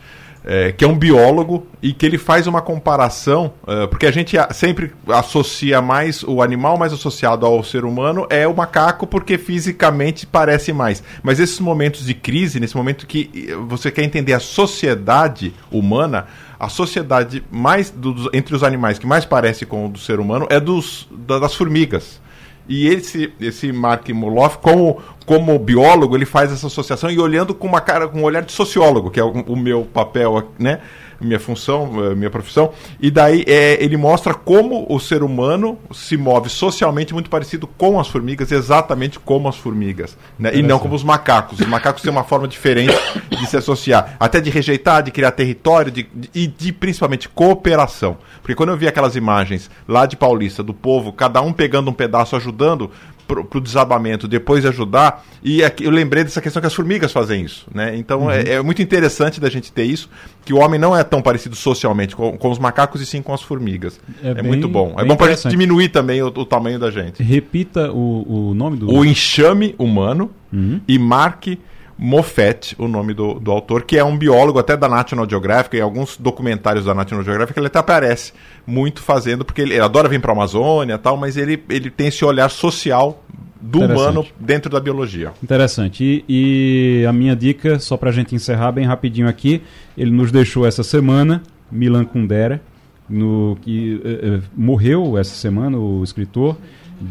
[0.45, 4.35] é, que é um biólogo e que ele faz uma comparação, é, porque a gente
[4.51, 10.25] sempre associa mais o animal mais associado ao ser humano é o macaco, porque fisicamente
[10.25, 11.03] parece mais.
[11.21, 16.27] Mas esses momentos de crise, nesse momento que você quer entender a sociedade humana,
[16.59, 20.47] a sociedade mais do, entre os animais que mais parece com o do ser humano
[20.49, 22.22] é dos, das formigas.
[22.67, 27.67] E esse, esse Mark Moloff, como, como biólogo, ele faz essa associação e olhando com
[27.67, 30.79] uma cara, com um olhar de sociólogo, que é o, o meu papel, né?
[31.23, 36.17] Minha função, eh, minha profissão, e daí é, ele mostra como o ser humano se
[36.17, 40.51] move socialmente muito parecido com as formigas, exatamente como as formigas, né?
[40.53, 41.59] e não como os macacos.
[41.59, 42.93] Os macacos têm uma forma diferente
[43.29, 48.17] de se associar, até de rejeitar, de criar território de, de, e de principalmente cooperação.
[48.41, 51.93] Porque quando eu vi aquelas imagens lá de Paulista, do povo, cada um pegando um
[51.93, 52.91] pedaço, ajudando,
[53.27, 55.25] para o desabamento, depois de ajudar.
[55.41, 57.67] E aqui, eu lembrei dessa questão que as formigas fazem isso.
[57.73, 57.95] Né?
[57.97, 58.31] Então uhum.
[58.31, 60.09] é, é, muito interessante da gente ter isso,
[60.45, 63.33] que o homem não é tão parecido socialmente com, com os macacos e sim com
[63.33, 63.99] as formigas.
[64.23, 64.95] É, é bem, muito bom.
[64.97, 67.21] É bom para gente diminuir também o, o, tamanho da gente.
[67.21, 68.91] Repita o, o nome do.
[68.91, 70.79] O enxame humano uhum.
[70.87, 71.59] e marque
[72.05, 75.79] Moffat, o nome do, do autor, que é um biólogo até da National Geographic, em
[75.79, 78.33] alguns documentários da National Geographic ele até aparece
[78.67, 82.07] muito fazendo, porque ele, ele adora vir para a Amazônia tal, mas ele, ele tem
[82.07, 83.23] esse olhar social
[83.61, 85.31] do humano dentro da biologia.
[85.41, 86.25] Interessante.
[86.27, 89.61] E, e a minha dica, só para a gente encerrar bem rapidinho aqui,
[89.97, 92.61] ele nos deixou essa semana, Milan Kundera,
[93.09, 96.57] no, que uh, uh, morreu essa semana, o escritor,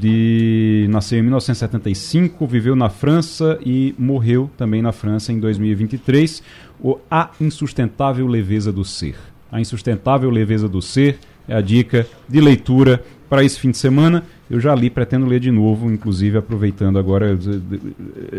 [0.00, 6.42] de nasceu em 1975, viveu na França e morreu também na França em 2023.
[6.80, 9.16] O A Insustentável Leveza do Ser.
[9.50, 14.24] A Insustentável Leveza do Ser é a dica de leitura para esse fim de semana.
[14.50, 17.38] Eu já li, pretendo ler de novo, inclusive aproveitando agora,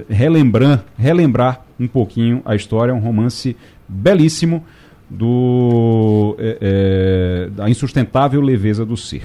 [0.10, 2.92] relembrar, relembrar um pouquinho a história.
[2.92, 3.56] É um romance
[3.88, 4.64] belíssimo
[5.10, 9.24] do é, é, da insustentável leveza do ser.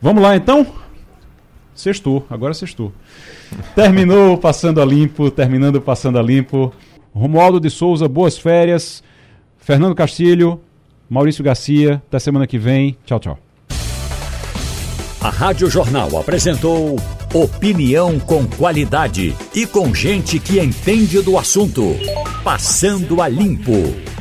[0.00, 0.66] Vamos lá então?
[1.76, 2.90] Sextou, agora sextou.
[3.74, 6.72] Terminou Passando a Limpo, terminando Passando a Limpo.
[7.14, 9.04] Romualdo de Souza, boas férias.
[9.58, 10.60] Fernando Castilho,
[11.08, 12.96] Maurício Garcia, até semana que vem.
[13.04, 13.38] Tchau, tchau.
[15.20, 16.96] A Rádio Jornal apresentou
[17.34, 21.96] opinião com qualidade e com gente que entende do assunto.
[22.42, 24.15] Passando a Limpo.